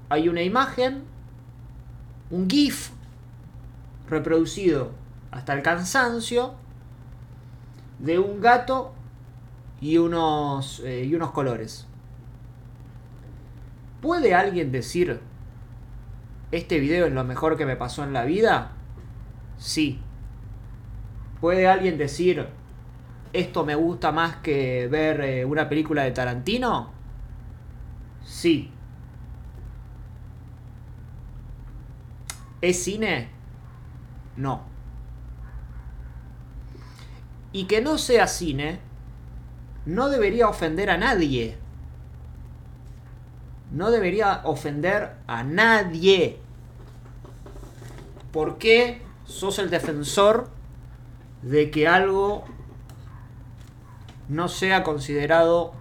Hay 0.10 0.30
una 0.30 0.42
imagen, 0.42 1.04
un 2.30 2.50
GIF 2.50 2.92
reproducido 4.10 4.92
hasta 5.32 5.54
el 5.54 5.62
cansancio 5.62 6.56
de 8.00 8.20
un 8.20 8.42
gato 8.42 8.94
y 9.82 9.98
unos, 9.98 10.82
eh, 10.82 11.04
y 11.06 11.16
unos 11.16 11.32
colores. 11.32 11.88
¿Puede 14.02 14.34
alguien 14.34 14.72
decir, 14.72 15.20
este 16.52 16.80
video 16.80 17.06
es 17.06 17.14
lo 17.14 17.24
mejor 17.24 17.58
que 17.58 17.66
me 17.66 17.76
pasó 17.76 18.04
en 18.04 18.14
la 18.14 18.26
vida? 18.26 18.72
Sí. 19.58 20.00
¿Puede 21.42 21.68
alguien 21.68 21.98
decir, 21.98 22.48
esto 23.34 23.66
me 23.66 23.76
gusta 23.76 24.12
más 24.12 24.38
que 24.38 24.88
ver 24.88 25.22
eh, 25.22 25.46
una 25.46 25.68
película 25.68 26.04
de 26.04 26.12
Tarantino? 26.12 26.92
Sí. 28.24 28.72
¿Es 32.62 32.84
cine? 32.84 33.30
No. 34.36 34.77
Y 37.58 37.64
que 37.64 37.82
no 37.82 37.98
sea 37.98 38.28
cine 38.28 38.78
no 39.88 40.10
debería 40.10 40.48
ofender 40.48 40.92
a 40.92 40.98
nadie. 41.00 41.58
No 43.72 43.90
debería 43.90 44.42
ofender 44.44 45.14
a 45.26 45.42
nadie. 45.42 46.38
¿Por 48.32 48.60
qué 48.60 49.02
sos 49.26 49.58
el 49.58 49.72
defensor 49.72 50.52
de 51.42 51.72
que 51.72 51.88
algo 51.88 52.46
no 54.30 54.50
sea 54.50 54.84
considerado 54.84 55.74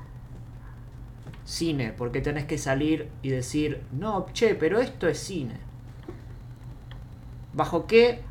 cine? 1.45 1.93
Porque 1.93 2.23
tenés 2.23 2.47
que 2.47 2.57
salir 2.57 3.11
y 3.21 3.29
decir, 3.29 3.83
no, 3.93 4.29
che, 4.33 4.55
pero 4.55 4.81
esto 4.81 5.09
es 5.09 5.19
cine. 5.19 5.59
¿Bajo 7.53 7.87
qué? 7.87 8.23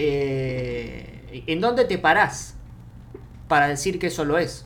Eh, 0.00 1.42
¿En 1.48 1.60
dónde 1.60 1.84
te 1.84 1.98
parás 1.98 2.54
para 3.48 3.66
decir 3.66 3.98
que 3.98 4.06
eso 4.06 4.24
lo 4.24 4.38
es? 4.38 4.64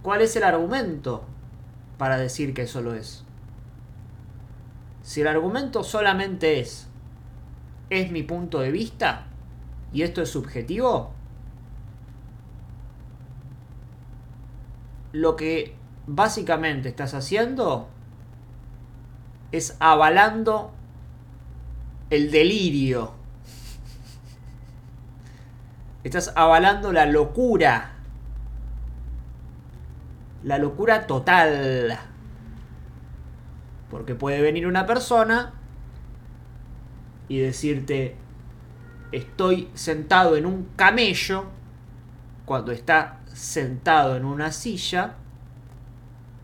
¿Cuál 0.00 0.22
es 0.22 0.34
el 0.34 0.44
argumento 0.44 1.24
para 1.98 2.16
decir 2.16 2.54
que 2.54 2.62
eso 2.62 2.80
lo 2.80 2.94
es? 2.94 3.22
Si 5.02 5.20
el 5.20 5.26
argumento 5.26 5.84
solamente 5.84 6.58
es, 6.58 6.88
es 7.90 8.10
mi 8.10 8.22
punto 8.22 8.60
de 8.60 8.70
vista 8.70 9.26
y 9.92 10.00
esto 10.00 10.22
es 10.22 10.30
subjetivo, 10.30 11.12
lo 15.12 15.36
que 15.36 15.76
básicamente 16.06 16.88
estás 16.88 17.12
haciendo 17.12 17.88
es 19.52 19.76
avalando 19.80 20.72
el 22.10 22.30
delirio. 22.30 23.12
Estás 26.04 26.32
avalando 26.36 26.92
la 26.92 27.06
locura. 27.06 27.92
La 30.44 30.58
locura 30.58 31.06
total. 31.06 31.98
Porque 33.90 34.14
puede 34.14 34.40
venir 34.40 34.66
una 34.66 34.86
persona 34.86 35.54
y 37.28 37.38
decirte, 37.38 38.16
estoy 39.10 39.68
sentado 39.74 40.36
en 40.36 40.46
un 40.46 40.68
camello 40.76 41.46
cuando 42.44 42.72
está 42.72 43.20
sentado 43.26 44.16
en 44.16 44.24
una 44.24 44.52
silla 44.52 45.14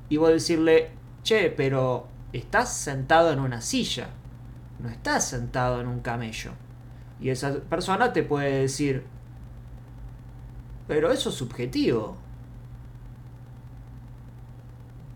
y 0.08 0.16
vos 0.16 0.30
decirle, 0.30 0.90
che, 1.22 1.50
pero 1.50 2.08
estás 2.32 2.76
sentado 2.76 3.32
en 3.32 3.38
una 3.38 3.60
silla, 3.60 4.08
no 4.78 4.88
estás 4.88 5.28
sentado 5.28 5.80
en 5.80 5.88
un 5.88 6.00
camello. 6.00 6.52
Y 7.20 7.30
esa 7.30 7.54
persona 7.54 8.12
te 8.12 8.22
puede 8.22 8.62
decir, 8.62 9.04
pero 10.88 11.10
eso 11.10 11.30
es 11.30 11.36
subjetivo. 11.36 12.16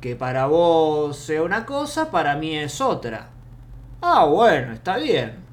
Que 0.01 0.15
para 0.15 0.47
vos 0.47 1.17
sea 1.17 1.43
una 1.43 1.67
cosa, 1.67 2.11
para 2.11 2.37
mí 2.37 2.57
es 2.57 2.81
otra. 2.81 3.31
Ah, 4.01 4.25
bueno, 4.25 4.73
está 4.73 4.99
bien. 4.99 5.47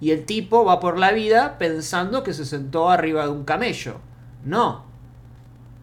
Y 0.00 0.10
el 0.10 0.26
tipo 0.26 0.64
va 0.64 0.78
por 0.78 0.98
la 0.98 1.12
vida 1.12 1.58
pensando 1.58 2.22
que 2.22 2.34
se 2.34 2.44
sentó 2.44 2.90
arriba 2.90 3.24
de 3.24 3.30
un 3.30 3.44
camello. 3.44 4.00
No. 4.44 4.84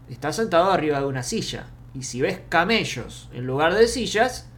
Está 0.08 0.32
sentado 0.32 0.70
arriba 0.70 1.00
de 1.00 1.06
una 1.06 1.22
silla. 1.22 1.66
Y 1.94 2.04
si 2.04 2.20
ves 2.20 2.40
camellos 2.48 3.28
en 3.32 3.46
lugar 3.46 3.74
de 3.74 3.88
sillas, 3.88 4.48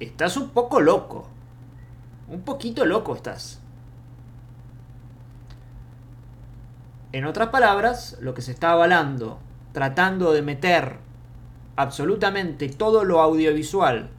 estás 0.00 0.36
un 0.36 0.50
poco 0.50 0.80
loco. 0.80 1.28
Un 2.28 2.42
poquito 2.42 2.84
loco 2.84 3.14
estás. 3.14 3.60
En 7.12 7.24
otras 7.24 7.48
palabras, 7.48 8.18
lo 8.20 8.34
que 8.34 8.42
se 8.42 8.52
está 8.52 8.72
avalando, 8.72 9.38
tratando 9.72 10.32
de 10.32 10.42
meter 10.42 10.98
absolutamente 11.76 12.68
todo 12.68 13.04
lo 13.04 13.20
audiovisual 13.20 14.10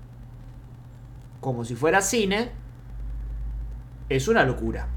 como 1.39 1.63
si 1.63 1.75
fuera 1.75 2.01
cine, 2.01 2.51
es 4.09 4.27
una 4.27 4.43
locura. 4.43 4.87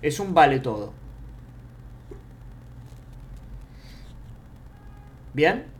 Es 0.00 0.18
un 0.18 0.34
vale 0.34 0.60
todo. 0.60 0.92
¿Bien? 5.34 5.71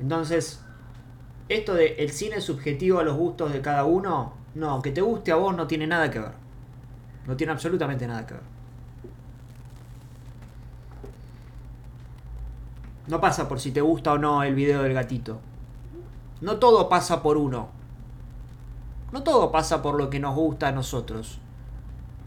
Entonces, 0.00 0.62
esto 1.48 1.74
de 1.74 1.94
el 1.98 2.10
cine 2.10 2.40
subjetivo 2.40 3.00
a 3.00 3.04
los 3.04 3.16
gustos 3.16 3.52
de 3.52 3.60
cada 3.60 3.84
uno, 3.84 4.32
no, 4.54 4.80
que 4.82 4.90
te 4.90 5.00
guste 5.00 5.32
a 5.32 5.36
vos 5.36 5.54
no 5.54 5.66
tiene 5.66 5.86
nada 5.86 6.10
que 6.10 6.20
ver. 6.20 6.32
No 7.26 7.36
tiene 7.36 7.52
absolutamente 7.52 8.06
nada 8.06 8.26
que 8.26 8.34
ver. 8.34 8.54
No 13.06 13.20
pasa 13.20 13.48
por 13.48 13.60
si 13.60 13.70
te 13.70 13.82
gusta 13.82 14.14
o 14.14 14.18
no 14.18 14.42
el 14.42 14.54
video 14.54 14.82
del 14.82 14.94
gatito. 14.94 15.38
No 16.40 16.56
todo 16.56 16.88
pasa 16.88 17.22
por 17.22 17.36
uno. 17.36 17.68
No 19.12 19.22
todo 19.22 19.52
pasa 19.52 19.82
por 19.82 19.96
lo 19.96 20.08
que 20.08 20.20
nos 20.20 20.34
gusta 20.34 20.68
a 20.68 20.72
nosotros. 20.72 21.38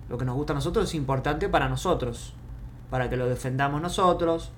Lo 0.10 0.18
que 0.18 0.26
nos 0.26 0.36
gusta 0.36 0.54
a 0.54 0.56
nosotros 0.56 0.86
es 0.86 0.96
importante 0.96 1.50
para 1.50 1.68
nosotros. 1.68 2.34
Para 2.92 3.10
que 3.10 3.18
lo 3.18 3.28
defendamos 3.28 3.82
nosotros. 3.82 4.52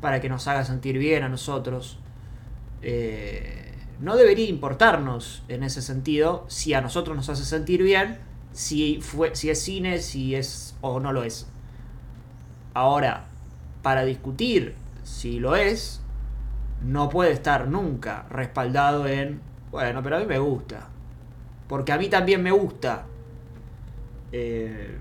Para 0.00 0.20
que 0.20 0.28
nos 0.28 0.46
haga 0.46 0.64
sentir 0.64 0.98
bien 0.98 1.24
a 1.24 1.28
nosotros. 1.28 1.98
Eh, 2.86 3.72
no 3.98 4.14
debería 4.14 4.46
importarnos 4.46 5.42
en 5.48 5.62
ese 5.62 5.80
sentido 5.80 6.44
si 6.48 6.74
a 6.74 6.82
nosotros 6.82 7.16
nos 7.16 7.30
hace 7.30 7.44
sentir 7.44 7.82
bien, 7.82 8.18
si, 8.52 9.00
fue, 9.00 9.34
si 9.34 9.48
es 9.48 9.62
cine, 9.62 10.00
si 10.00 10.34
es 10.34 10.76
o 10.82 11.00
no 11.00 11.12
lo 11.12 11.24
es. 11.24 11.46
Ahora, 12.74 13.24
para 13.82 14.04
discutir 14.04 14.74
si 15.02 15.40
lo 15.40 15.56
es, 15.56 16.02
no 16.82 17.08
puede 17.08 17.32
estar 17.32 17.68
nunca 17.68 18.26
respaldado 18.28 19.06
en, 19.06 19.40
bueno, 19.70 20.02
pero 20.02 20.16
a 20.16 20.20
mí 20.20 20.26
me 20.26 20.38
gusta. 20.38 20.88
Porque 21.66 21.92
a 21.92 21.96
mí 21.96 22.08
también 22.08 22.42
me 22.42 22.50
gusta. 22.50 23.06
Eh, 24.30 24.98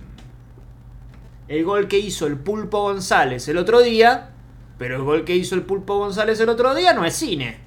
el 1.49 1.65
gol 1.65 1.89
que 1.89 1.99
hizo 1.99 2.27
el 2.27 2.37
Pulpo 2.37 2.83
González 2.83 3.45
el 3.49 3.57
otro 3.57 3.81
día, 3.81 4.29
pero 4.77 4.95
el 4.95 5.01
gol 5.01 5.25
que 5.25 5.35
hizo 5.35 5.55
el 5.55 5.63
Pulpo 5.63 5.97
González 5.97 6.39
el 6.39 6.47
otro 6.47 6.73
día 6.73 6.93
no 6.93 7.03
es 7.03 7.13
cine. 7.13 7.62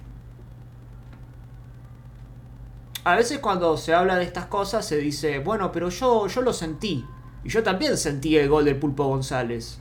A 3.07 3.14
veces 3.14 3.38
cuando 3.38 3.77
se 3.77 3.95
habla 3.95 4.16
de 4.16 4.25
estas 4.25 4.47
cosas 4.47 4.85
se 4.85 4.97
dice, 4.97 5.38
bueno, 5.38 5.71
pero 5.71 5.90
yo, 5.90 6.27
yo 6.27 6.42
lo 6.42 6.53
sentí. 6.53 7.07
Y 7.45 7.49
yo 7.49 7.62
también 7.62 7.97
sentí 7.97 8.37
el 8.37 8.49
gol 8.49 8.64
del 8.64 8.81
Pulpo 8.81 9.07
González. 9.07 9.79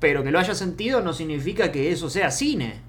Pero 0.00 0.24
que 0.24 0.32
lo 0.32 0.40
haya 0.40 0.56
sentido 0.56 1.00
no 1.00 1.12
significa 1.12 1.70
que 1.70 1.92
eso 1.92 2.10
sea 2.10 2.32
cine. 2.32 2.80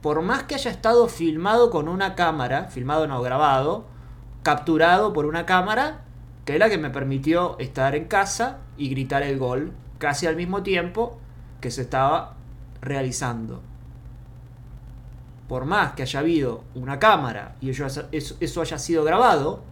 Por 0.00 0.22
más 0.22 0.44
que 0.44 0.54
haya 0.54 0.70
estado 0.70 1.08
filmado 1.08 1.68
con 1.68 1.88
una 1.88 2.14
cámara, 2.14 2.68
filmado 2.68 3.08
no 3.08 3.20
grabado, 3.20 3.86
capturado 4.44 5.12
por 5.12 5.26
una 5.26 5.46
cámara, 5.46 6.04
que 6.44 6.52
es 6.52 6.60
la 6.60 6.70
que 6.70 6.78
me 6.78 6.90
permitió 6.90 7.58
estar 7.58 7.96
en 7.96 8.04
casa 8.04 8.58
y 8.76 8.88
gritar 8.88 9.24
el 9.24 9.36
gol 9.36 9.72
casi 9.98 10.28
al 10.28 10.36
mismo 10.36 10.62
tiempo 10.62 11.18
que 11.60 11.72
se 11.72 11.82
estaba 11.82 12.36
realizando. 12.80 13.67
Por 15.48 15.64
más 15.64 15.92
que 15.92 16.02
haya 16.02 16.20
habido 16.20 16.64
una 16.74 16.98
cámara 16.98 17.56
y 17.60 17.70
eso, 17.70 18.60
haya 18.60 18.78
sido 18.78 19.02
grabado, 19.02 19.62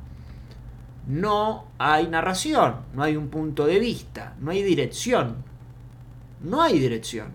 no 1.07 1.67
hay 1.79 2.09
narración, 2.09 2.77
no 2.95 3.03
hay 3.03 3.17
un 3.17 3.29
punto 3.29 3.67
de 3.67 3.79
vista, 3.79 4.35
no 4.41 4.51
hay 4.51 4.62
dirección. 4.62 5.45
No 6.41 6.62
hay 6.62 6.79
dirección. 6.79 7.29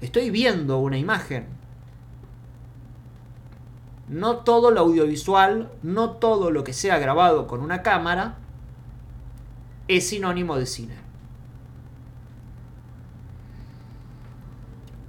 Estoy 0.00 0.30
viendo 0.30 0.78
una 0.78 0.98
imagen. 0.98 1.46
No 4.08 4.38
todo 4.38 4.70
lo 4.70 4.80
audiovisual, 4.80 5.70
no 5.82 6.10
todo 6.10 6.50
lo 6.50 6.62
que 6.62 6.72
sea 6.72 6.98
grabado 6.98 7.46
con 7.46 7.60
una 7.60 7.82
cámara 7.82 8.36
es 9.88 10.08
sinónimo 10.08 10.56
de 10.56 10.66
cine. 10.66 11.03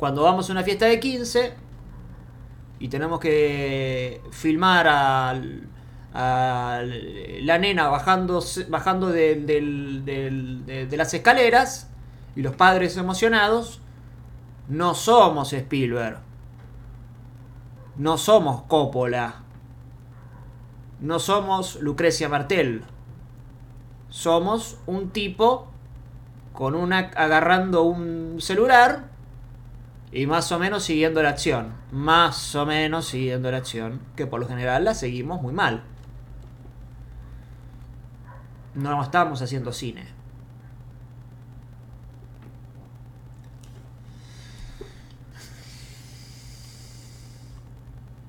Cuando 0.05 0.21
vamos 0.21 0.47
a 0.47 0.51
una 0.51 0.61
fiesta 0.61 0.85
de 0.85 0.99
15 0.99 1.55
y 2.77 2.89
tenemos 2.89 3.19
que 3.19 4.21
filmar 4.29 4.87
al, 4.87 5.67
a 6.13 6.83
la 7.41 7.57
nena 7.57 7.87
bajando, 7.87 8.39
bajando 8.69 9.09
de, 9.09 9.35
de, 9.35 10.95
las 10.95 11.11
escaleras 11.11 11.89
y 12.35 12.43
los 12.43 12.55
padres 12.55 12.97
emocionados, 12.97 13.81
no 14.67 14.93
somos 14.93 15.53
Spielberg. 15.53 16.19
No 17.95 18.19
somos 18.19 18.61
Coppola. 18.67 19.41
No 20.99 21.17
somos 21.17 21.81
Lucrecia 21.81 22.29
Martel. 22.29 22.83
Somos 24.09 24.77
un 24.85 25.09
tipo 25.09 25.65
con 26.53 26.75
una 26.75 27.09
agarrando 27.15 27.81
un 27.81 28.35
celular 28.39 29.14
y 30.15 30.25
más 30.25 30.51
o 30.51 30.57
menos 30.57 30.83
siguiendo 30.83 31.21
la 31.21 31.29
acción. 31.29 31.73
Más 31.91 32.55
o 32.55 32.65
menos 32.65 33.05
siguiendo 33.05 33.51
la 33.51 33.57
acción, 33.57 34.01
que 34.15 34.25
por 34.25 34.39
lo 34.39 34.47
general 34.47 34.83
la 34.83 34.95
seguimos 34.95 35.41
muy 35.41 35.53
mal 35.53 35.83
no 38.75 39.01
estamos 39.01 39.41
haciendo 39.41 39.71
cine. 39.71 40.05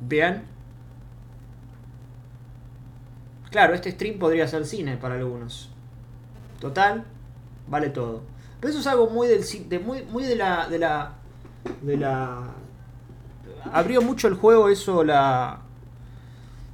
Vean. 0.01 0.45
Claro, 3.51 3.75
este 3.75 3.91
stream 3.91 4.19
podría 4.19 4.47
ser 4.47 4.65
cine 4.65 4.97
para 4.97 5.17
algunos. 5.17 5.71
Total, 6.61 7.05
vale 7.67 7.91
todo. 7.91 8.23
Pero 8.61 8.71
eso 8.71 8.81
es 8.81 8.87
algo 8.87 9.11
muy 9.11 9.27
del 9.27 9.45
de, 9.69 9.79
muy, 9.79 10.03
muy 10.05 10.25
de 10.25 10.37
la. 10.37 10.69
de 10.69 10.79
la. 10.79 11.16
De 11.83 11.97
la. 11.97 12.43
Abrió 13.73 14.03
mucho 14.03 14.29
el 14.29 14.35
juego 14.35 14.69
eso, 14.69 15.05
la. 15.05 15.61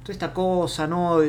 Toda 0.03 0.13
esta 0.13 0.33
cosa, 0.33 0.87
¿no? 0.87 1.21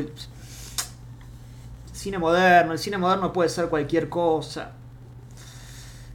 cine 2.05 2.19
moderno, 2.19 2.73
el 2.73 2.77
cine 2.77 2.99
moderno 2.99 3.33
puede 3.33 3.49
ser 3.49 3.67
cualquier 3.67 4.09
cosa. 4.09 4.73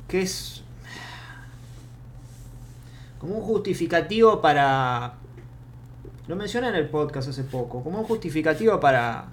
Que 0.07 0.23
es 0.23 0.63
como 3.19 3.37
un 3.37 3.43
justificativo 3.43 4.41
para... 4.41 5.15
Lo 6.27 6.37
mencioné 6.37 6.69
en 6.69 6.77
el 6.77 6.89
podcast 6.89 7.29
hace 7.29 7.45
poco, 7.45 7.83
como 7.83 7.99
un 7.99 8.05
justificativo 8.05 8.79
para, 8.79 9.27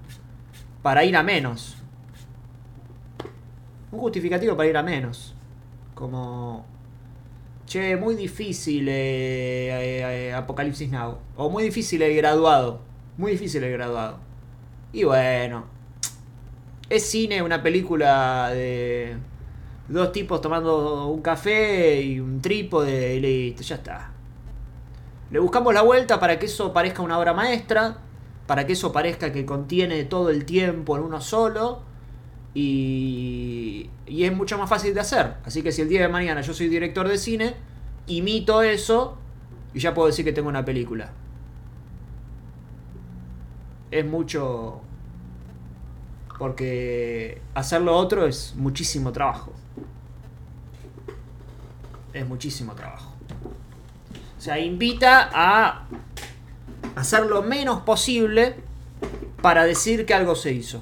para 0.81 1.05
ir 1.05 1.15
a 1.15 1.23
menos. 1.23 1.77
Un 3.91 3.99
justificativo 3.99 4.57
para 4.57 4.67
ir 4.67 4.77
a 4.77 4.83
menos. 4.83 5.35
Como... 5.93 6.65
Che, 7.67 7.97
muy 7.97 8.15
difícil 8.15 8.87
eh, 8.87 9.67
eh, 9.67 10.29
eh, 10.29 10.33
Apocalipsis 10.33 10.89
Now. 10.89 11.17
O 11.35 11.49
muy 11.49 11.63
difícil 11.63 12.01
el 12.01 12.15
graduado. 12.15 12.79
Muy 13.17 13.33
difícil 13.33 13.61
el 13.61 13.73
graduado. 13.73 14.19
Y 14.93 15.03
bueno, 15.03 15.65
es 16.89 17.09
cine, 17.09 17.41
una 17.41 17.61
película 17.61 18.51
de 18.53 19.17
dos 19.89 20.13
tipos 20.13 20.39
tomando 20.39 21.07
un 21.07 21.21
café 21.21 22.01
y 22.01 22.21
un 22.21 22.41
trípode 22.41 23.15
y 23.15 23.19
listo, 23.19 23.63
ya 23.63 23.75
está. 23.75 24.11
Le 25.29 25.39
buscamos 25.39 25.73
la 25.73 25.81
vuelta 25.81 26.21
para 26.21 26.39
que 26.39 26.45
eso 26.45 26.71
parezca 26.71 27.01
una 27.01 27.19
obra 27.19 27.33
maestra, 27.33 27.97
para 28.45 28.65
que 28.65 28.73
eso 28.73 28.93
parezca 28.93 29.33
que 29.33 29.45
contiene 29.45 30.05
todo 30.05 30.29
el 30.29 30.45
tiempo 30.45 30.95
en 30.95 31.03
uno 31.03 31.19
solo 31.19 31.81
y, 32.59 33.87
y 34.07 34.23
es 34.23 34.35
mucho 34.35 34.57
más 34.57 34.67
fácil 34.67 34.91
de 34.95 34.99
hacer. 34.99 35.35
Así 35.45 35.61
que 35.61 35.71
si 35.71 35.83
el 35.83 35.89
día 35.89 36.01
de 36.01 36.07
mañana 36.07 36.41
yo 36.41 36.55
soy 36.55 36.69
director 36.69 37.07
de 37.07 37.19
cine, 37.19 37.53
imito 38.07 38.63
eso 38.63 39.15
y 39.75 39.79
ya 39.79 39.93
puedo 39.93 40.07
decir 40.07 40.25
que 40.25 40.33
tengo 40.33 40.49
una 40.49 40.65
película. 40.65 41.11
Es 43.91 44.03
mucho 44.03 44.81
porque 46.39 47.39
hacerlo 47.53 47.95
otro 47.95 48.25
es 48.25 48.55
muchísimo 48.55 49.11
trabajo. 49.11 49.53
Es 52.11 52.27
muchísimo 52.27 52.73
trabajo. 52.73 53.13
O 54.35 54.41
sea, 54.41 54.57
invita 54.57 55.29
a 55.31 55.85
hacer 56.95 57.27
lo 57.27 57.43
menos 57.43 57.81
posible 57.83 58.55
para 59.43 59.63
decir 59.63 60.07
que 60.07 60.15
algo 60.15 60.33
se 60.33 60.53
hizo. 60.53 60.81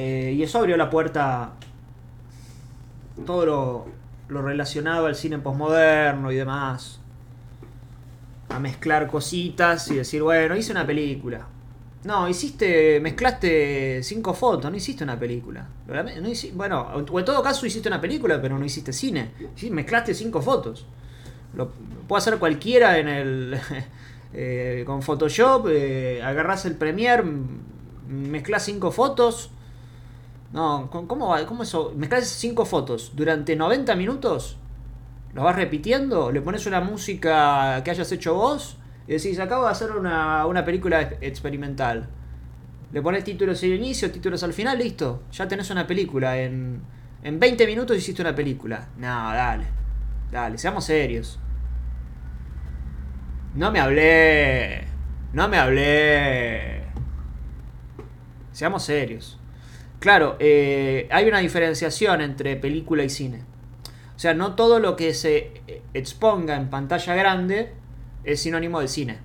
Eh, 0.00 0.32
y 0.36 0.44
eso 0.44 0.58
abrió 0.58 0.76
la 0.76 0.88
puerta 0.90 1.54
todo 3.26 3.90
lo, 4.28 4.42
relacionado 4.42 5.06
al 5.06 5.16
cine 5.16 5.40
posmoderno 5.40 6.30
y 6.30 6.36
demás 6.36 7.00
a 8.48 8.60
mezclar 8.60 9.08
cositas 9.08 9.90
y 9.90 9.96
decir, 9.96 10.22
bueno, 10.22 10.54
hice 10.54 10.70
una 10.70 10.86
película. 10.86 11.48
No, 12.04 12.28
hiciste, 12.28 13.00
mezclaste 13.00 14.00
cinco 14.04 14.34
fotos, 14.34 14.70
no 14.70 14.76
hiciste 14.76 15.02
una 15.02 15.18
película. 15.18 15.66
bueno, 16.54 16.92
o 16.94 17.18
en 17.18 17.24
todo 17.24 17.42
caso 17.42 17.66
hiciste 17.66 17.88
una 17.88 18.00
película, 18.00 18.40
pero 18.40 18.56
no 18.56 18.64
hiciste 18.64 18.92
cine. 18.92 19.32
Mezclaste 19.68 20.14
cinco 20.14 20.40
fotos. 20.40 20.86
Lo 21.54 21.72
puede 22.06 22.18
hacer 22.18 22.38
cualquiera 22.38 22.98
en 22.98 23.08
el 23.08 23.60
eh, 24.32 24.84
con 24.86 25.02
Photoshop, 25.02 25.66
eh, 25.70 26.22
agarras 26.22 26.66
el 26.66 26.76
Premiere, 26.76 27.24
mezclas 28.08 28.64
cinco 28.64 28.92
fotos. 28.92 29.50
No, 30.52 30.88
¿cómo, 30.90 31.34
cómo 31.46 31.62
eso? 31.62 31.92
Mezclas 31.96 32.26
cinco 32.26 32.64
fotos 32.64 33.12
durante 33.14 33.54
90 33.54 33.94
minutos 33.96 34.58
lo 35.34 35.44
vas 35.44 35.56
repitiendo, 35.56 36.32
le 36.32 36.40
pones 36.40 36.66
una 36.66 36.80
música 36.80 37.82
que 37.84 37.90
hayas 37.90 38.10
hecho 38.12 38.34
vos 38.34 38.76
y 39.06 39.12
decís, 39.12 39.38
acabo 39.38 39.66
de 39.66 39.70
hacer 39.70 39.92
una, 39.92 40.64
película 40.64 41.00
experimental. 41.20 42.08
Le 42.92 43.02
pones 43.02 43.24
títulos 43.24 43.62
al 43.62 43.70
inicio, 43.70 44.10
títulos 44.10 44.42
al 44.42 44.52
final, 44.52 44.78
listo. 44.78 45.22
Ya 45.32 45.46
tenés 45.46 45.70
una 45.70 45.86
película. 45.86 46.38
En, 46.38 46.80
en 47.22 47.38
20 47.38 47.66
minutos 47.66 47.96
hiciste 47.96 48.22
una 48.22 48.34
película. 48.34 48.88
No, 48.96 49.06
dale. 49.06 49.66
Dale, 50.32 50.58
seamos 50.58 50.84
serios. 50.84 51.38
No 53.54 53.70
me 53.70 53.80
hablé. 53.80 54.84
No 55.32 55.48
me 55.48 55.58
hablé. 55.58 56.82
Seamos 58.52 58.82
serios. 58.82 59.37
Claro, 59.98 60.36
eh, 60.38 61.08
hay 61.10 61.28
una 61.28 61.38
diferenciación 61.38 62.20
entre 62.20 62.56
película 62.56 63.02
y 63.02 63.10
cine. 63.10 63.42
O 64.14 64.18
sea, 64.18 64.34
no 64.34 64.54
todo 64.54 64.80
lo 64.80 64.96
que 64.96 65.14
se 65.14 65.62
exponga 65.94 66.56
en 66.56 66.70
pantalla 66.70 67.14
grande 67.14 67.72
es 68.24 68.40
sinónimo 68.42 68.80
de 68.80 68.88
cine. 68.88 69.18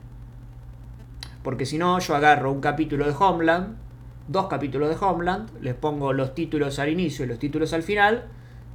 Porque 1.44 1.66
si 1.66 1.78
no, 1.78 2.00
yo 2.00 2.16
agarro 2.16 2.52
un 2.52 2.62
capítulo 2.62 3.06
de 3.06 3.14
Homeland, 3.18 3.76
dos 4.28 4.48
capítulos 4.48 4.90
de 4.90 5.06
Homeland, 5.06 5.50
les 5.62 5.76
pongo 5.76 6.14
los 6.14 6.34
títulos 6.34 6.80
al 6.80 6.90
inicio 6.90 7.26
y 7.26 7.28
los 7.28 7.40
títulos 7.40 7.74
al 7.74 7.84
final, 7.84 8.26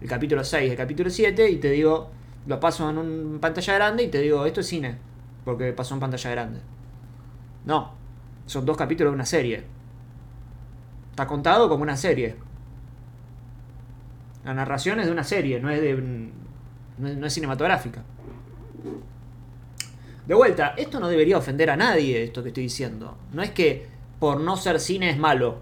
el 0.01 0.09
capítulo 0.09 0.45
6 0.45 0.69
y 0.69 0.71
el 0.71 0.77
capítulo 0.77 1.11
7, 1.11 1.51
y 1.51 1.57
te 1.57 1.71
digo, 1.71 2.11
lo 2.47 2.61
paso 2.61 2.89
en 2.91 2.99
una 2.99 3.41
pantalla 3.41 3.75
grande 3.75 4.03
y 4.05 4.09
te 4.09 4.21
digo, 4.21 4.45
esto 4.45 4.61
es 4.61 4.67
cine, 4.67 4.99
porque 5.45 5.73
pasó 5.73 5.95
en 5.95 6.01
pantalla 6.01 6.31
grande. 6.31 6.61
No, 7.65 7.93
son 8.47 8.67
dos 8.67 8.77
capítulos 8.77 9.13
de 9.13 9.15
una 9.15 9.27
serie. 9.27 9.65
Está 11.19 11.27
contado 11.27 11.69
como 11.69 11.83
una 11.83 11.97
serie. 11.97 12.37
La 14.45 14.55
narración 14.55 15.01
es 15.01 15.07
de 15.07 15.11
una 15.11 15.25
serie, 15.25 15.59
no 15.59 15.69
es 15.69 15.81
de 15.81 16.31
no 16.97 17.27
es, 17.27 17.33
cinematográfica. 17.35 18.05
De 20.29 20.35
vuelta, 20.35 20.75
esto 20.77 21.01
no 21.01 21.09
debería 21.09 21.37
ofender 21.37 21.71
a 21.71 21.77
nadie, 21.77 22.23
esto 22.23 22.45
que 22.45 22.51
estoy 22.51 22.63
diciendo. 22.63 23.19
No 23.33 23.43
es 23.43 23.51
que 23.51 23.89
por 24.21 24.39
no 24.39 24.57
ser 24.57 24.79
cine 24.79 25.11
es 25.11 25.19
malo. 25.19 25.57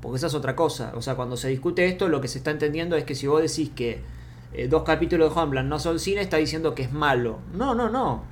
Porque 0.00 0.16
esa 0.16 0.26
es 0.26 0.34
otra 0.34 0.56
cosa. 0.56 0.90
O 0.96 1.02
sea, 1.02 1.14
cuando 1.14 1.36
se 1.36 1.46
discute 1.46 1.86
esto, 1.86 2.08
lo 2.08 2.20
que 2.20 2.26
se 2.26 2.38
está 2.38 2.50
entendiendo 2.50 2.96
es 2.96 3.04
que 3.04 3.14
si 3.14 3.28
vos 3.28 3.40
decís 3.40 3.70
que 3.70 4.02
eh, 4.52 4.66
dos 4.66 4.82
capítulos 4.82 5.32
de 5.32 5.40
Homeland 5.40 5.68
no 5.68 5.78
son 5.78 6.00
cine, 6.00 6.20
está 6.20 6.38
diciendo 6.38 6.74
que 6.74 6.82
es 6.82 6.90
malo. 6.90 7.38
No, 7.54 7.76
no, 7.76 7.88
no. 7.88 8.24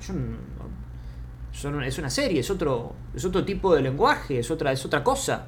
Son- 1.53 1.81
es 1.85 1.97
una 1.97 2.09
serie, 2.09 2.41
es 2.41 2.49
otro, 2.49 2.95
es 3.15 3.23
otro 3.23 3.45
tipo 3.45 3.73
de 3.73 3.81
lenguaje, 3.81 4.39
es 4.39 4.51
otra, 4.51 4.73
es 4.73 4.85
otra 4.85 5.05
cosa. 5.05 5.47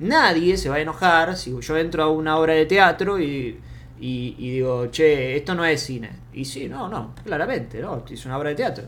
Nadie 0.00 0.56
se 0.56 0.68
va 0.68 0.76
a 0.76 0.80
enojar 0.80 1.36
si 1.36 1.54
yo 1.60 1.76
entro 1.76 2.02
a 2.04 2.08
una 2.10 2.36
obra 2.38 2.54
de 2.54 2.66
teatro 2.66 3.18
y, 3.18 3.58
y- 4.00 4.34
digo, 4.52 4.86
che, 4.90 5.36
esto 5.36 5.54
no 5.54 5.64
es 5.64 5.82
cine. 5.82 6.10
Y 6.32 6.44
sí, 6.44 6.68
no, 6.68 6.88
no, 6.88 7.14
claramente, 7.24 7.80
¿no? 7.80 8.04
Es 8.08 8.24
una 8.26 8.38
obra 8.38 8.50
de 8.50 8.54
teatro. 8.56 8.84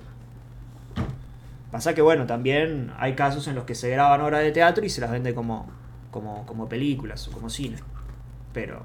Pasa 1.71 1.95
que, 1.95 2.03
bueno, 2.03 2.27
también 2.27 2.93
hay 2.99 3.15
casos 3.15 3.47
en 3.47 3.55
los 3.55 3.65
que 3.65 3.75
se 3.77 3.91
graban 3.91 4.21
obras 4.23 4.43
de 4.43 4.51
teatro 4.51 4.85
y 4.85 4.91
se 4.91 5.01
las 5.01 5.11
vende 5.11 5.35
como, 5.35 5.67
como, 6.11 6.45
como 6.47 6.69
películas 6.69 7.29
o 7.29 7.33
como 7.33 7.49
cine. 7.49 7.77
Pero... 8.53 8.85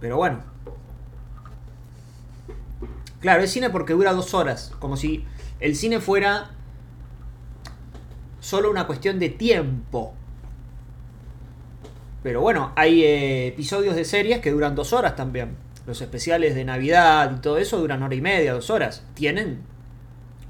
Pero 0.00 0.16
bueno. 0.16 0.53
Claro, 3.24 3.42
es 3.42 3.52
cine 3.52 3.70
porque 3.70 3.94
dura 3.94 4.12
dos 4.12 4.34
horas. 4.34 4.70
Como 4.80 4.98
si 4.98 5.24
el 5.58 5.76
cine 5.76 5.98
fuera 5.98 6.50
solo 8.38 8.70
una 8.70 8.86
cuestión 8.86 9.18
de 9.18 9.30
tiempo. 9.30 10.12
Pero 12.22 12.42
bueno, 12.42 12.74
hay 12.76 13.02
eh, 13.02 13.46
episodios 13.46 13.96
de 13.96 14.04
series 14.04 14.40
que 14.40 14.50
duran 14.50 14.74
dos 14.74 14.92
horas 14.92 15.16
también. 15.16 15.56
Los 15.86 16.02
especiales 16.02 16.54
de 16.54 16.66
Navidad 16.66 17.34
y 17.34 17.40
todo 17.40 17.56
eso 17.56 17.80
duran 17.80 18.02
hora 18.02 18.14
y 18.14 18.20
media, 18.20 18.52
dos 18.52 18.68
horas. 18.68 19.06
Tienen. 19.14 19.62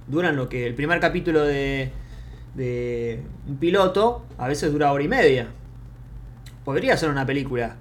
Duran 0.09 0.35
lo 0.35 0.49
que 0.49 0.67
el 0.67 0.75
primer 0.75 0.99
capítulo 0.99 1.45
de, 1.45 1.93
de 2.57 3.23
un 3.47 3.57
piloto 3.59 4.25
a 4.37 4.49
veces 4.49 4.73
dura 4.73 4.91
hora 4.91 5.05
y 5.05 5.09
media. 5.09 5.47
Podría 6.65 6.97
ser 6.97 7.11
una 7.11 7.25
película 7.25 7.77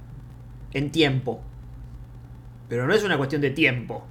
en 0.71 0.91
tiempo. 0.91 1.41
Pero 2.69 2.85
no 2.85 2.93
es 2.93 3.03
una 3.03 3.17
cuestión 3.17 3.41
de 3.41 3.49
tiempo. 3.49 4.05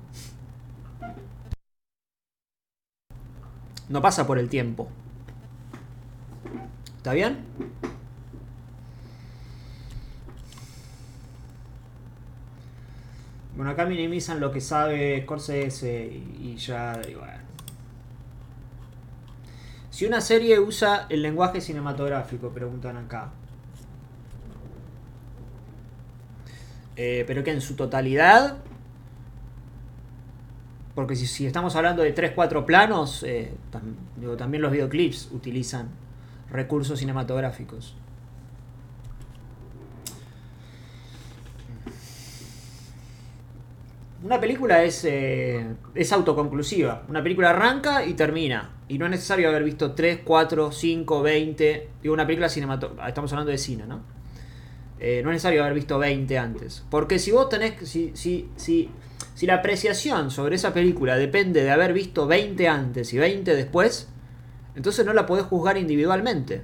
No 3.92 4.00
pasa 4.00 4.26
por 4.26 4.38
el 4.38 4.48
tiempo. 4.48 4.88
¿Está 6.96 7.12
bien? 7.12 7.44
Bueno, 13.55 13.70
acá 13.70 13.85
minimizan 13.85 14.40
lo 14.40 14.50
que 14.50 14.62
sabe 14.62 15.20
Scorsese 15.24 16.07
y, 16.07 16.52
y 16.55 16.57
ya 16.57 17.02
bueno. 17.18 17.42
Si 19.90 20.07
una 20.07 20.22
serie 20.22 20.59
usa 20.59 21.05
el 21.11 21.20
lenguaje 21.20 21.61
cinematográfico, 21.61 22.48
preguntan 22.48 22.96
acá. 22.96 23.31
Eh, 26.96 27.24
pero 27.26 27.44
que 27.44 27.50
en 27.50 27.61
su 27.61 27.76
totalidad. 27.76 28.57
Porque 30.94 31.16
si, 31.16 31.46
estamos 31.46 31.74
hablando 31.74 32.02
de 32.02 32.14
3-4 32.14 32.64
planos, 32.66 33.22
eh, 33.22 33.52
digo, 34.16 34.37
también 34.37 34.62
los 34.62 34.70
videoclips 34.70 35.31
utilizan 35.33 35.88
recursos 36.50 36.98
cinematográficos. 36.98 37.96
Una 44.22 44.38
película 44.38 44.85
es, 44.85 45.05
eh, 45.05 45.66
es 45.94 46.12
autoconclusiva. 46.12 47.05
Una 47.09 47.22
película 47.22 47.50
arranca 47.50 48.05
y 48.05 48.14
termina. 48.14 48.70
Y 48.87 48.98
no 48.98 49.07
es 49.07 49.11
necesario 49.11 49.48
haber 49.48 49.64
visto 49.64 49.92
3, 49.92 50.20
4, 50.24 50.70
5, 50.70 51.22
20. 51.22 51.88
Digo, 52.02 52.14
una 52.14 52.24
película 52.24 52.48
cinematográfica. 52.48 53.09
Estamos 53.09 53.33
hablando 53.33 53.50
de 53.50 53.59
cine, 53.59 53.85
¿no? 53.87 54.02
Eh, 55.05 55.21
no 55.25 55.31
es 55.31 55.35
necesario 55.35 55.62
haber 55.62 55.75
visto 55.75 55.99
20 55.99 56.38
antes. 56.38 56.85
Porque 56.88 57.19
si 57.19 57.33
vos 57.33 57.49
tenés. 57.49 57.88
Si, 57.88 58.12
si, 58.15 58.49
si, 58.55 58.88
si 59.35 59.47
la 59.47 59.55
apreciación 59.55 60.31
sobre 60.31 60.55
esa 60.55 60.73
película 60.73 61.17
depende 61.17 61.65
de 61.65 61.73
haber 61.73 61.93
visto 61.93 62.29
20 62.29 62.69
antes 62.69 63.12
y 63.12 63.19
20 63.19 63.57
después, 63.57 64.09
entonces 64.77 65.05
no 65.05 65.12
la 65.12 65.27
podés 65.27 65.45
juzgar 65.47 65.77
individualmente. 65.77 66.62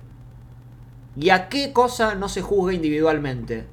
¿Y 1.16 1.30
a 1.30 1.48
qué 1.48 1.72
cosa 1.72 2.14
no 2.14 2.28
se 2.28 2.40
juzga 2.40 2.72
individualmente? 2.72 3.66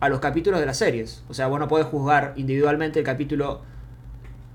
A 0.00 0.10
los 0.10 0.20
capítulos 0.20 0.60
de 0.60 0.66
las 0.66 0.76
series. 0.76 1.24
O 1.30 1.34
sea, 1.34 1.46
vos 1.46 1.58
no 1.58 1.66
podés 1.66 1.86
juzgar 1.86 2.34
individualmente 2.36 2.98
el 2.98 3.06
capítulo 3.06 3.62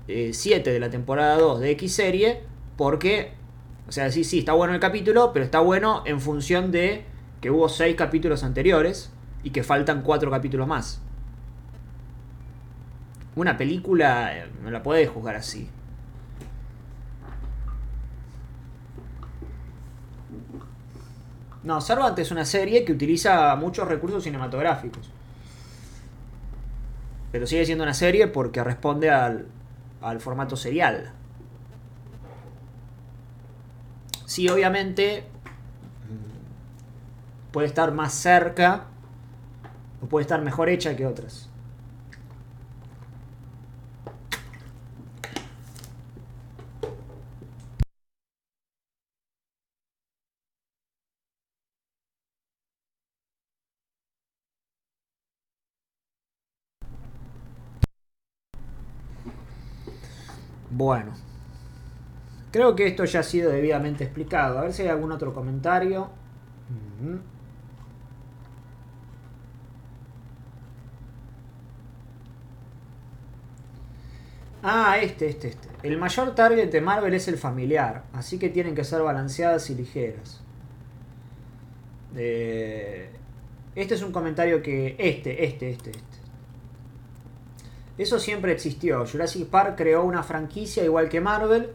eh, 0.06 0.30
7 0.34 0.70
de 0.70 0.78
la 0.78 0.88
temporada 0.88 1.36
2 1.36 1.58
de 1.58 1.70
X 1.72 1.94
serie 1.94 2.42
porque, 2.76 3.32
o 3.88 3.92
sea, 3.92 4.12
sí, 4.12 4.22
sí, 4.22 4.38
está 4.38 4.52
bueno 4.52 4.72
el 4.72 4.78
capítulo, 4.78 5.32
pero 5.32 5.44
está 5.44 5.58
bueno 5.58 6.04
en 6.06 6.20
función 6.20 6.70
de 6.70 7.06
que 7.40 7.50
hubo 7.50 7.68
6 7.68 7.96
capítulos 7.96 8.44
anteriores 8.44 9.10
y 9.48 9.50
que 9.50 9.62
faltan 9.62 10.02
4 10.02 10.30
capítulos 10.30 10.68
más. 10.68 11.00
Una 13.34 13.56
película 13.56 14.36
eh, 14.36 14.50
no 14.62 14.70
la 14.70 14.82
podés 14.82 15.08
juzgar 15.08 15.36
así. 15.36 15.70
No, 21.62 21.80
Servant 21.80 22.18
es 22.18 22.30
una 22.30 22.44
serie 22.44 22.84
que 22.84 22.92
utiliza 22.92 23.56
muchos 23.56 23.88
recursos 23.88 24.22
cinematográficos. 24.22 25.08
Pero 27.32 27.46
sigue 27.46 27.64
siendo 27.64 27.84
una 27.84 27.94
serie 27.94 28.26
porque 28.26 28.62
responde 28.62 29.08
al, 29.08 29.46
al 30.02 30.20
formato 30.20 30.56
serial. 30.56 31.12
Sí, 34.26 34.46
obviamente 34.50 35.24
mm, 36.06 37.50
puede 37.50 37.66
estar 37.66 37.92
más 37.92 38.12
cerca 38.12 38.88
o 40.02 40.06
puede 40.06 40.22
estar 40.22 40.42
mejor 40.42 40.68
hecha 40.68 40.96
que 40.96 41.06
otras. 41.06 41.48
Bueno. 60.70 61.12
Creo 62.50 62.74
que 62.76 62.86
esto 62.86 63.04
ya 63.04 63.20
ha 63.20 63.22
sido 63.22 63.50
debidamente 63.50 64.04
explicado. 64.04 64.58
A 64.58 64.62
ver 64.62 64.72
si 64.72 64.82
hay 64.82 64.88
algún 64.88 65.12
otro 65.12 65.34
comentario. 65.34 66.08
Ah, 74.62 74.98
este, 75.00 75.28
este, 75.28 75.48
este. 75.48 75.68
El 75.82 75.98
mayor 75.98 76.34
target 76.34 76.70
de 76.70 76.80
Marvel 76.80 77.14
es 77.14 77.28
el 77.28 77.38
familiar, 77.38 78.04
así 78.12 78.38
que 78.38 78.48
tienen 78.48 78.74
que 78.74 78.84
ser 78.84 79.02
balanceadas 79.02 79.70
y 79.70 79.74
ligeras. 79.76 80.40
Eh, 82.16 83.10
este 83.76 83.94
es 83.94 84.02
un 84.02 84.10
comentario 84.10 84.62
que... 84.62 84.96
Este, 84.98 85.44
este, 85.44 85.70
este, 85.70 85.90
este. 85.90 86.02
Eso 87.98 88.18
siempre 88.18 88.52
existió. 88.52 89.06
Jurassic 89.06 89.46
Park 89.48 89.76
creó 89.76 90.04
una 90.04 90.22
franquicia 90.22 90.84
igual 90.84 91.08
que 91.08 91.20
Marvel. 91.20 91.70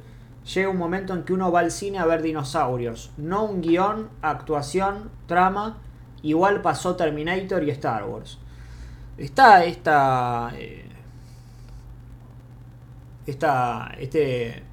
Llega 0.54 0.70
un 0.70 0.78
momento 0.78 1.14
en 1.14 1.24
que 1.24 1.34
uno 1.34 1.52
va 1.52 1.62
al 1.62 1.72
cine 1.72 2.00
a 2.00 2.06
ver 2.06 2.22
dinosaurios. 2.22 3.12
No 3.16 3.46
un 3.46 3.62
guion, 3.62 4.10
actuación, 4.22 5.10
trama. 5.28 5.78
Igual 6.22 6.62
pasó 6.62 6.96
Terminator 6.98 7.64
y 7.64 7.72
Star 7.72 8.06
Wars. 8.06 8.40
Está 9.18 9.64
esta... 9.64 10.52
eh, 10.58 10.83
esta 13.26 13.96
este, 14.00 14.64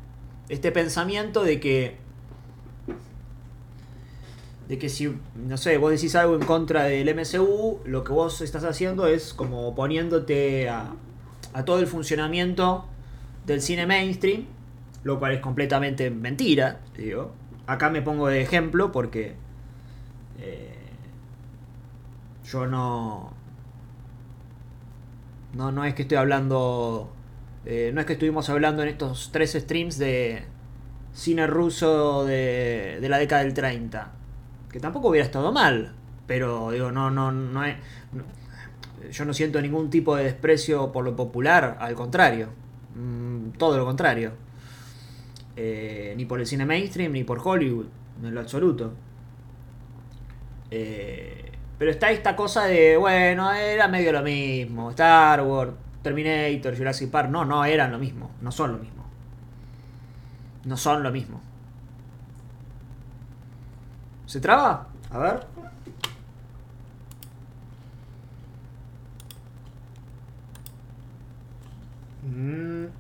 este 0.49 0.73
pensamiento 0.73 1.43
de 1.43 1.61
que 1.61 1.97
de 4.69 4.79
que 4.79 4.89
si, 4.89 5.13
no 5.35 5.57
sé, 5.57 5.79
vos 5.79 5.91
decís 5.91 6.15
algo 6.15 6.37
en 6.37 6.43
contra 6.43 6.85
del 6.85 7.13
MCU, 7.13 7.81
lo 7.85 8.05
que 8.05 8.13
vos 8.13 8.41
estás 8.41 8.63
haciendo 8.63 9.09
es 9.09 9.35
como 9.35 9.75
poniéndote 9.75 10.69
a, 10.69 10.93
a 11.53 11.65
todo 11.65 11.81
el 11.81 11.89
funcionamiento 11.89 12.85
del 13.47 13.63
cine 13.63 13.87
mainstream, 13.87 14.47
lo 15.03 15.19
cual 15.19 15.33
es 15.33 15.41
completamente 15.41 16.11
mentira, 16.11 16.81
digo. 16.97 17.33
Acá 17.67 17.91
me 17.91 18.01
pongo 18.01 18.29
de 18.29 18.43
ejemplo 18.43 18.93
porque 18.93 19.35
eh, 20.39 20.75
yo 22.45 22.67
no, 22.67 23.33
no, 25.55 25.73
no 25.73 25.85
es 25.85 25.95
que 25.95 26.03
estoy 26.03 26.19
hablando, 26.19 27.13
eh, 27.65 27.91
no 27.95 28.01
es 28.01 28.07
que 28.07 28.15
estuvimos 28.15 28.49
hablando 28.49 28.83
en 28.83 28.89
estos 28.89 29.31
tres 29.33 29.53
streams 29.53 29.99
de 29.99 30.45
cine 31.13 31.47
ruso 31.47 32.25
de, 32.25 32.99
de 33.01 33.09
la 33.09 33.19
década 33.19 33.43
del 33.45 33.55
30, 33.55 34.13
que 34.73 34.81
tampoco 34.81 35.09
hubiera 35.09 35.25
estado 35.27 35.53
mal, 35.53 35.95
Pero 36.27 36.71
digo, 36.71 36.93
no, 36.93 37.11
no, 37.11 37.33
no 37.33 37.65
es. 37.65 37.77
yo 39.13 39.25
no 39.25 39.35
siento 39.35 39.61
ningún 39.61 39.91
tipo 39.91 40.17
de 40.17 40.25
desprecio 40.25 40.93
por 40.93 41.05
lo 41.05 41.17
popular, 41.17 41.77
al 41.81 41.95
contrario. 41.95 42.49
Mm, 42.95 43.51
todo 43.59 43.77
lo 43.79 43.85
contrario. 43.85 44.33
Eh, 45.57 46.15
ni 46.17 46.25
por 46.25 46.41
el 46.41 46.47
cine 46.47 46.65
mainstream, 46.67 47.13
ni 47.13 47.25
por 47.25 47.41
Hollywood, 47.45 47.87
en 48.23 48.35
lo 48.35 48.41
absoluto. 48.41 48.93
Eh, 50.71 51.53
pero 51.79 51.91
está 51.91 52.11
esta 52.11 52.37
cosa 52.37 52.65
de, 52.67 52.97
bueno, 52.97 53.53
era 53.53 53.89
medio 53.89 54.13
lo 54.13 54.23
mismo. 54.23 54.91
Star 54.91 55.43
Wars, 55.43 55.73
Terminator, 56.03 56.77
Jurassic 56.77 57.11
Park, 57.11 57.31
no, 57.31 57.45
no 57.45 57.65
eran 57.65 57.93
lo 57.93 57.99
mismo. 57.99 58.31
No 58.41 58.51
son 58.51 58.73
lo 58.73 58.79
mismo. 58.79 59.05
No 60.65 60.77
son 60.77 61.03
lo 61.03 61.11
mismo. 61.11 61.41
¿Se 64.27 64.41
traba? 64.41 64.87
A 65.11 65.19
ver. 65.19 65.47
Mm, 72.23 72.87